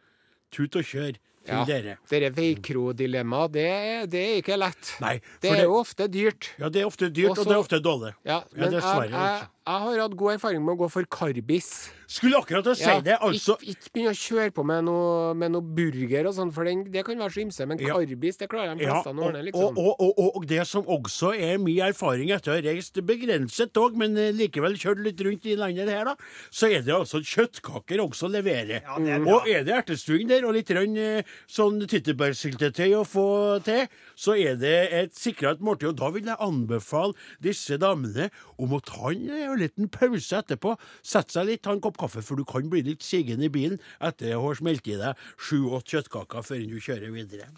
Tut 0.51 0.75
og 0.75 0.83
kjør 0.83 1.13
til 1.45 1.53
Ja, 1.53 1.65
dere. 1.65 1.97
dere 2.09 2.29
veikro-dilemmaet, 2.31 3.51
det, 3.51 4.09
det 4.09 4.21
er 4.23 4.41
ikke 4.41 4.57
lett. 4.57 4.95
Nei, 5.01 5.19
Det 5.41 5.51
er 5.51 5.55
det- 5.55 5.63
jo 5.65 5.73
ofte 5.79 6.07
dyrt. 6.09 6.51
Ja, 6.59 6.69
det 6.69 6.81
er 6.81 6.85
ofte 6.87 7.09
dyrt, 7.11 7.31
Også- 7.31 7.41
og 7.41 7.45
det 7.47 7.53
er 7.55 7.59
ofte 7.59 7.79
dårlig. 7.81 8.13
Ja, 8.25 8.31
Ja, 8.39 8.43
men 8.55 8.71
jeg, 8.71 8.81
dessverre, 8.81 9.09
jeg, 9.09 9.19
altså. 9.19 9.49
Jeg 9.65 9.81
har 9.81 9.99
hatt 10.03 10.15
god 10.17 10.35
erfaring 10.35 10.61
med 10.61 10.75
å 10.75 10.81
gå 10.83 10.87
for 10.93 11.07
karbis. 11.09 11.69
Skulle 12.05 12.37
akkurat 12.37 12.67
å 12.69 12.75
si 12.77 12.85
Ja, 12.85 12.99
det, 13.01 13.15
altså. 13.17 13.55
Ikke, 13.57 13.71
ikke 13.73 13.91
begynne 13.95 14.11
å 14.13 14.17
kjøre 14.19 14.51
på 14.53 14.63
med 14.69 14.83
noe, 14.85 15.31
med 15.33 15.55
noe 15.55 15.65
burger 15.65 16.27
og 16.29 16.35
sånn, 16.37 16.51
for 16.53 16.67
den, 16.69 16.83
det 16.93 17.01
kan 17.07 17.17
være 17.17 17.33
så 17.33 17.41
ymse. 17.41 17.65
Men 17.65 17.79
Ja. 17.81 17.95
karbis, 17.97 18.37
det 18.37 18.47
klarer 18.51 18.77
de 18.77 18.83
Ja, 18.85 18.99
fleste 19.01 19.09
å 19.09 19.23
ordne, 19.25 19.41
liksom. 19.47 19.79
og, 19.81 19.95
og, 19.99 20.13
og, 20.21 20.35
og 20.37 20.45
det 20.51 20.67
som 20.69 20.85
også 20.85 21.31
er 21.33 21.57
min 21.57 21.79
erfaring 21.81 22.29
etter 22.35 22.53
å 22.53 22.55
ha 22.59 22.61
reist 22.61 22.93
begrenset 23.01 23.73
dog, 23.73 23.97
men 23.97 24.13
eh, 24.21 24.29
likevel 24.37 24.77
kjørt 24.77 25.01
litt 25.01 25.19
rundt 25.25 25.47
i 25.49 25.55
landet 25.57 25.89
her, 25.89 26.05
da, 26.05 26.15
så 26.53 26.69
er 26.69 26.85
det 26.85 26.93
altså 26.93 27.23
kjøttkaker 27.25 28.05
også 28.05 28.29
leverer. 28.29 28.85
Ja, 28.85 28.99
er 29.01 29.25
og 29.25 29.49
er 29.49 29.65
det 29.65 29.73
ertestuing 29.73 30.29
der, 30.29 30.45
og 30.45 30.53
litt 30.53 30.69
grann, 30.69 30.93
eh, 31.01 31.23
sånn 31.49 31.81
tyttebærsyltetøy 31.89 32.93
å 33.01 33.03
få 33.07 33.25
til, 33.65 33.89
så 34.13 34.37
er 34.37 34.61
det 34.61 34.75
et 34.93 35.17
sikret 35.17 35.57
måltid. 35.59 35.89
Og 35.89 35.97
da 35.97 36.13
vil 36.13 36.29
jeg 36.29 36.37
anbefale 36.39 37.17
disse 37.41 37.81
damene 37.81 38.29
om 38.61 38.77
å 38.77 38.81
ta 38.85 39.09
en 39.09 39.25
eh, 39.55 39.63
liten 39.65 39.89
pause 39.91 40.39
etterpå. 40.39 40.75
Sett 41.05 41.33
seg 41.33 41.49
litt, 41.49 41.63
ta 41.65 41.73
en 41.75 41.83
kopp 41.83 41.99
kaffe, 42.01 42.23
for 42.25 42.39
du 42.39 42.45
kan 42.47 42.67
bli 42.71 42.83
litt 42.85 43.05
sigen 43.05 43.43
i 43.43 43.51
bilen 43.51 43.79
etter 44.03 44.35
å 44.37 44.43
ha 44.47 44.55
smelt 44.57 44.87
i 44.87 44.99
deg 44.99 45.27
sju-åtte 45.35 45.95
kjøttkaker 45.95 46.45
før 46.45 46.67
du 46.69 46.77
kjører 46.79 47.15
videre. 47.15 47.49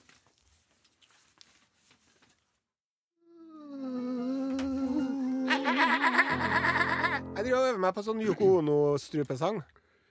Jeg 7.37 7.45
driver 7.45 7.59
og 7.59 7.67
øver 7.69 7.81
meg 7.81 7.93
på 7.93 8.01
sånn 8.05 8.21
Yoko 8.25 8.47
Ono-strupesang. 8.63 9.59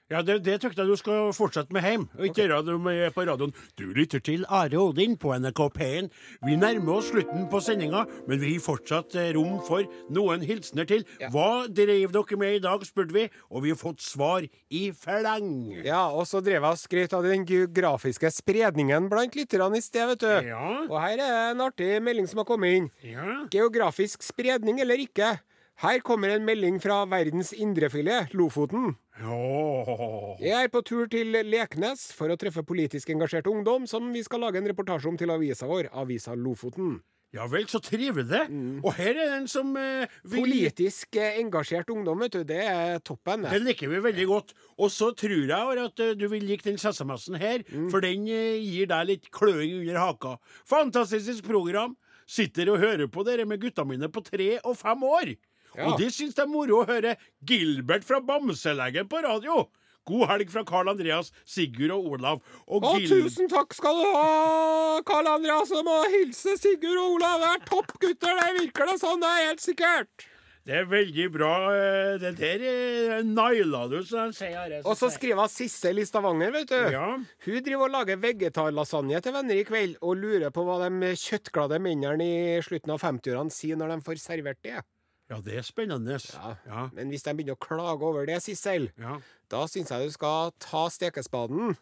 Ja, 0.06 0.20
det, 0.22 0.36
det 0.46 0.60
tykker 0.62 0.84
jeg 0.84 0.92
du 0.92 0.98
skal 1.00 1.32
fortsette 1.34 1.74
med 1.74 1.82
hjem, 1.82 2.04
og 2.14 2.26
ikke 2.28 2.44
gjøre 2.44 2.60
det 2.68 2.74
med 2.78 3.00
på 3.10 3.24
radioen. 3.26 3.50
Du 3.74 3.88
lytter 3.90 4.20
til 4.22 4.44
Are 4.54 4.78
Odin 4.78 5.16
på 5.18 5.32
NRK 5.34 5.62
P1. 5.74 6.10
Vi 6.46 6.54
nærmer 6.60 7.00
oss 7.00 7.08
slutten 7.10 7.48
på 7.50 7.58
sendinga, 7.58 8.04
men 8.28 8.38
vi 8.38 8.52
har 8.52 8.62
fortsatt 8.62 9.16
eh, 9.18 9.32
rom 9.34 9.56
for 9.66 9.82
noen 10.14 10.44
hilsener 10.46 10.86
til. 10.86 11.02
Hva 11.34 11.66
drev 11.66 12.14
dere 12.14 12.38
med 12.38 12.60
i 12.60 12.62
dag, 12.62 12.86
spurte 12.86 13.16
vi, 13.16 13.24
og 13.50 13.66
vi 13.66 13.74
har 13.74 13.80
fått 13.80 14.04
svar 14.06 14.46
i 14.46 14.84
fleng. 14.94 15.50
Ja, 15.82 16.04
og 16.14 16.30
så 16.30 16.38
drev 16.38 16.60
jeg 16.60 16.70
og 16.70 16.80
skrøt 16.84 17.18
av 17.18 17.26
den 17.26 17.42
geografiske 17.50 18.30
spredningen 18.38 19.10
blant 19.10 19.34
lytterne 19.34 19.82
i 19.82 19.82
sted, 19.82 20.06
vet 20.12 20.22
du. 20.22 20.52
Ja. 20.52 20.70
Og 20.86 21.00
her 21.02 21.18
er 21.18 21.36
en 21.50 21.66
artig 21.66 21.96
melding 21.98 22.30
som 22.30 22.44
har 22.44 22.46
kommet 22.46 22.78
inn. 22.78 22.88
Ja. 23.02 23.42
Geografisk 23.50 24.22
spredning 24.22 24.78
eller 24.86 25.02
ikke? 25.02 25.34
Her 25.76 25.98
kommer 26.00 26.30
en 26.32 26.44
melding 26.48 26.78
fra 26.80 27.02
verdens 27.04 27.50
indrefilet, 27.52 28.30
Lofoten. 28.32 28.94
Ja. 29.20 30.36
Jeg 30.40 30.64
er 30.64 30.70
på 30.72 30.80
tur 30.80 31.04
til 31.12 31.36
Leknes 31.44 32.06
for 32.16 32.32
å 32.32 32.36
treffe 32.40 32.62
politisk 32.64 33.10
engasjert 33.12 33.50
ungdom 33.50 33.84
som 33.90 34.06
vi 34.14 34.22
skal 34.24 34.40
lage 34.40 34.56
en 34.56 34.68
reportasje 34.70 35.10
om 35.10 35.18
til 35.20 35.34
avisa 35.34 35.68
vår, 35.68 35.90
Avisa 35.92 36.32
Lofoten. 36.32 36.94
Ja 37.36 37.44
vel, 37.52 37.66
så 37.68 37.82
trivelig. 37.84 38.40
Og 38.80 38.94
her 38.96 39.18
er 39.20 39.34
den 39.34 39.44
som 39.52 39.74
eh, 39.76 40.08
vil 40.24 40.46
Politisk 40.46 41.18
eh, 41.20 41.36
engasjert 41.42 41.90
ungdom, 41.92 42.22
vet 42.24 42.38
du, 42.38 42.46
det 42.48 42.62
er 42.64 43.02
toppen. 43.04 43.44
Det 43.44 43.60
liker 43.60 43.90
vi 43.92 44.00
veldig 44.06 44.26
godt. 44.30 44.54
Og 44.80 44.88
så 44.94 45.10
tror 45.12 45.34
jeg 45.44 45.82
at 45.82 46.04
uh, 46.06 46.14
du 46.16 46.24
vil 46.32 46.46
like 46.48 46.64
den 46.64 46.80
SMS-en 46.80 47.36
her, 47.42 47.66
for 47.92 48.00
den 48.00 48.24
uh, 48.30 48.56
gir 48.62 48.88
deg 48.94 49.10
litt 49.10 49.28
kløing 49.28 49.82
under 49.82 50.00
haka. 50.00 50.38
Fantastisk 50.64 51.44
program. 51.44 51.98
Sitter 52.24 52.72
og 52.72 52.80
hører 52.80 53.12
på 53.12 53.26
dere 53.28 53.44
med 53.44 53.60
gutta 53.60 53.84
mine 53.84 54.08
på 54.08 54.24
tre 54.24 54.54
og 54.64 54.78
fem 54.80 55.04
år. 55.04 55.36
Ja. 55.76 55.90
Og 55.90 55.98
de 56.00 56.10
syns 56.12 56.34
det 56.36 56.44
er 56.46 56.50
moro 56.50 56.82
å 56.82 56.86
høre 56.88 57.16
Gilbert 57.46 58.04
fra 58.08 58.20
Bamseleggen 58.24 59.08
på 59.12 59.20
radio. 59.24 59.66
God 60.06 60.28
helg 60.30 60.52
fra 60.52 60.62
Carl 60.62 60.88
Andreas, 60.92 61.32
Sigurd 61.50 61.90
og 61.96 62.04
Olav. 62.14 62.38
Og 62.70 62.84
Å, 62.86 62.92
Gil... 63.00 63.08
tusen 63.10 63.48
takk 63.50 63.74
skal 63.74 63.96
du 63.98 64.06
ha, 64.14 65.00
Karl 65.08 65.26
Andreas, 65.32 65.66
som 65.72 65.82
må 65.88 65.96
hilse 66.12 66.54
Sigurd 66.60 67.00
og 67.02 67.16
Olav. 67.18 67.42
Det 67.42 67.48
er 67.56 67.66
topp 67.66 67.92
gutter, 67.98 68.38
det 68.38 68.52
virker 68.60 68.86
det 68.92 68.96
sånn, 69.02 69.18
det 69.24 69.32
er 69.32 69.44
helt 69.48 69.64
sikkert. 69.64 70.28
Det 70.66 70.74
er 70.80 70.86
veldig 70.90 71.26
bra. 71.30 71.50
eh, 71.74 72.14
Det 72.22 72.32
der 72.38 72.62
eh, 72.70 73.20
naila 73.26 73.84
du, 73.90 74.00
som 74.06 74.30
de 74.32 74.38
sier. 74.38 74.72
Og 74.84 74.96
så 74.98 75.10
skriver 75.14 75.42
hun 75.44 75.50
Sissel 75.50 75.98
i 76.02 76.06
Stavanger, 76.06 76.50
vet 76.54 76.70
du. 76.72 76.78
Ja. 76.94 77.04
Hun 77.46 77.60
driver 77.66 77.86
og 77.86 77.94
lager 77.94 78.18
vegetarlasagne 78.22 79.20
til 79.22 79.34
venner 79.36 79.58
i 79.60 79.66
kveld, 79.66 79.94
og 80.02 80.18
lurer 80.22 80.50
på 80.54 80.64
hva 80.66 80.80
de 80.86 81.12
kjøttglade 81.18 81.78
mennene 81.82 82.26
i 82.26 82.62
slutten 82.66 82.94
av 82.94 83.02
50-årene 83.02 83.54
sier 83.54 83.78
når 83.78 83.94
de 83.94 84.04
får 84.06 84.22
servert 84.22 84.62
det. 84.66 84.82
Ja, 85.30 85.40
det 85.42 85.58
er 85.58 85.66
spennende. 85.66 86.20
Ja. 86.22 86.54
Ja. 86.68 86.86
Men 86.94 87.10
hvis 87.10 87.26
de 87.26 87.34
begynner 87.34 87.58
å 87.58 87.62
klage 87.62 88.06
over 88.06 88.28
det, 88.28 88.38
Sissel, 88.44 88.90
ja. 89.00 89.18
da 89.52 89.66
syns 89.70 89.90
jeg 89.90 90.06
du 90.06 90.14
skal 90.14 90.52
ta 90.62 90.86
stekespaden, 90.92 91.74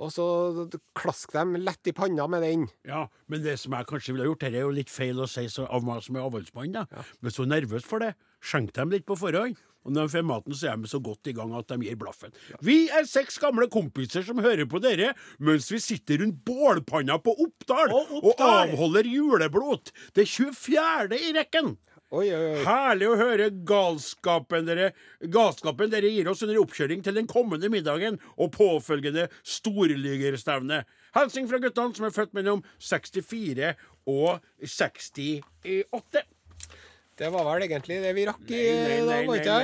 og 0.00 0.12
så 0.14 0.26
klask 0.96 1.34
dem 1.36 1.58
lett 1.60 1.90
i 1.90 1.92
panna 1.92 2.24
med 2.30 2.40
den. 2.46 2.62
Ja, 2.88 3.04
men 3.28 3.42
det 3.44 3.58
som 3.60 3.74
jeg 3.76 3.88
kanskje 3.90 4.14
ville 4.16 4.30
gjort, 4.30 4.40
dette 4.46 4.56
er 4.56 4.64
jo 4.64 4.72
litt 4.72 4.92
feil 4.92 5.20
å 5.20 5.28
si 5.28 5.44
så, 5.52 5.66
av 5.68 5.84
meg 5.84 6.00
som 6.06 6.16
er 6.16 6.24
avholdsmann, 6.24 6.72
da. 6.78 6.86
Men 7.20 7.34
så 7.36 7.44
nervøs 7.44 7.84
for 7.84 8.00
det. 8.00 8.14
Skjenk 8.40 8.72
dem 8.78 8.94
litt 8.94 9.04
på 9.08 9.18
forhånd. 9.20 9.60
Og 9.84 9.94
når 9.96 10.08
de 10.08 10.12
får 10.12 10.24
maten, 10.28 10.56
så 10.56 10.70
er 10.70 10.80
de 10.80 10.88
så 10.90 11.00
godt 11.00 11.28
i 11.30 11.34
gang 11.36 11.52
at 11.56 11.68
de 11.72 11.78
gir 11.86 11.96
blaffen. 12.00 12.34
Vi 12.64 12.82
er 12.92 13.06
seks 13.08 13.38
gamle 13.40 13.64
kompiser 13.72 14.24
som 14.26 14.40
hører 14.44 14.68
på 14.68 14.80
dere 14.84 15.14
mens 15.40 15.70
vi 15.72 15.80
sitter 15.80 16.20
rundt 16.20 16.42
bålpanna 16.44 17.16
på 17.24 17.32
Oppdal 17.46 17.94
og 17.96 18.12
Oppdal! 18.20 18.74
avholder 18.74 19.08
juleblot. 19.08 19.92
Det 20.16 20.26
24. 20.28 21.16
i 21.16 21.32
rekken. 21.36 21.78
Oi, 22.10 22.26
oi, 22.34 22.46
oi. 22.56 22.62
Herlig 22.66 23.06
å 23.06 23.18
høre 23.20 23.44
galskapen 23.66 24.66
dere, 24.66 24.88
galskapen 25.30 25.92
dere 25.92 26.08
gir 26.10 26.26
oss 26.32 26.42
under 26.42 26.58
oppkjøring 26.58 27.04
til 27.06 27.14
den 27.14 27.28
kommende 27.30 27.70
middagen 27.70 28.18
og 28.34 28.50
påfølgende 28.56 29.28
storligerstevne. 29.46 30.80
Hilsing 31.14 31.46
fra 31.50 31.60
guttene 31.62 31.94
som 31.94 32.08
er 32.08 32.16
født 32.16 32.34
mellom 32.34 32.64
64 32.82 33.70
og 34.10 34.42
68. 34.58 36.26
Det 37.20 37.28
var 37.28 37.44
vel 37.44 37.66
egentlig 37.68 38.00
det 38.00 38.10
vi 38.16 38.26
rakk 38.26 38.50
i 38.56 38.60
dag, 39.04 39.26
var 39.28 39.38
ikke 39.38 39.56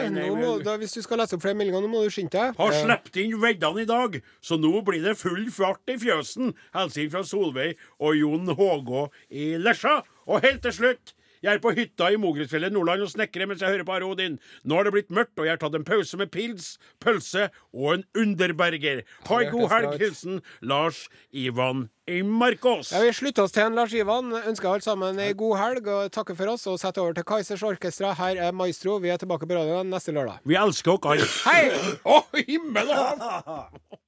det? 0.63 0.79
hvis 0.85 0.97
du 0.99 1.03
skal 1.03 1.23
lese 1.23 1.39
opp 1.39 1.43
flere 1.43 1.57
meldinger, 1.57 1.83
nå 1.83 1.89
må 1.89 2.05
du 2.05 2.13
skynde 2.13 2.37
deg. 2.37 2.55
Har 2.61 2.75
Eh, 2.75 2.83
sluppet 2.85 3.21
inn 3.23 3.39
veddene 3.41 3.83
i 3.83 3.89
dag, 3.89 4.19
så 4.45 4.59
nå 4.61 4.85
blir 4.85 5.03
det 5.03 5.17
full 5.19 5.47
fart 5.51 5.83
i 5.89 5.97
fjøsen. 5.99 6.53
Hilsing 6.77 7.11
fra 7.11 7.25
Solveig 7.25 7.79
og 7.99 8.15
Jon 8.21 8.55
Hågå 8.55 9.07
i 9.33 9.57
Lesja. 9.59 10.03
Og 10.29 10.45
helt 10.45 10.63
til 10.63 10.79
slutt. 10.79 11.17
Jeg 11.47 11.61
er 11.61 11.61
på 11.63 11.71
hytta 11.77 12.09
i 12.11 12.17
Mogresfjellet, 12.19 12.75
Nordland, 12.75 13.05
og 13.07 13.11
snekrer 13.13 13.47
mens 13.47 13.61
jeg 13.63 13.71
hører 13.71 13.87
på 13.87 13.95
Are 13.95 14.09
Odin. 14.11 14.41
Nå 14.67 14.75
har 14.81 14.89
det 14.89 14.93
blitt 14.97 15.13
mørkt, 15.15 15.37
og 15.39 15.47
jeg 15.47 15.55
har 15.55 15.61
tatt 15.63 15.77
en 15.79 15.85
pause 15.87 16.19
med 16.19 16.33
pils, 16.35 16.73
pølse 17.03 17.45
og 17.71 17.93
en 17.93 18.03
underberger. 18.19 19.05
Ha 19.29 19.39
en 19.45 19.53
god 19.55 19.69
helg. 19.71 19.93
Hilsen 20.03 20.41
Lars 20.67 21.05
Ivan 21.31 21.85
i 22.11 22.19
Markås. 22.27 22.91
Ja, 22.95 23.05
Vi 23.07 23.13
slutter 23.15 23.47
oss 23.47 23.55
til 23.55 23.63
en 23.69 23.79
Lars 23.79 23.95
Ivan. 23.95 24.33
Ønsker 24.43 24.73
alle 24.73 24.83
sammen 24.87 25.23
ei 25.23 25.33
god 25.39 25.55
helg 25.63 25.87
og 25.95 26.11
takker 26.15 26.35
for 26.39 26.51
oss. 26.57 26.67
Og 26.71 26.81
setter 26.83 27.03
over 27.05 27.15
til 27.21 27.27
Kaizers 27.31 27.63
Orkestra. 27.67 28.11
Her 28.19 28.43
er 28.49 28.57
Maestro. 28.57 28.99
Vi 29.03 29.15
er 29.15 29.23
tilbake 29.23 29.47
på 29.47 29.55
radioen 29.59 29.91
neste 29.95 30.15
lørdag. 30.17 30.43
Vi 30.47 30.59
elsker 30.59 30.99
dere 30.99 31.15
alle. 31.15 31.31
Hei! 31.47 31.95
Å, 32.03 32.21
himmel 32.43 32.91
og 32.91 33.23
hav! 33.27 34.03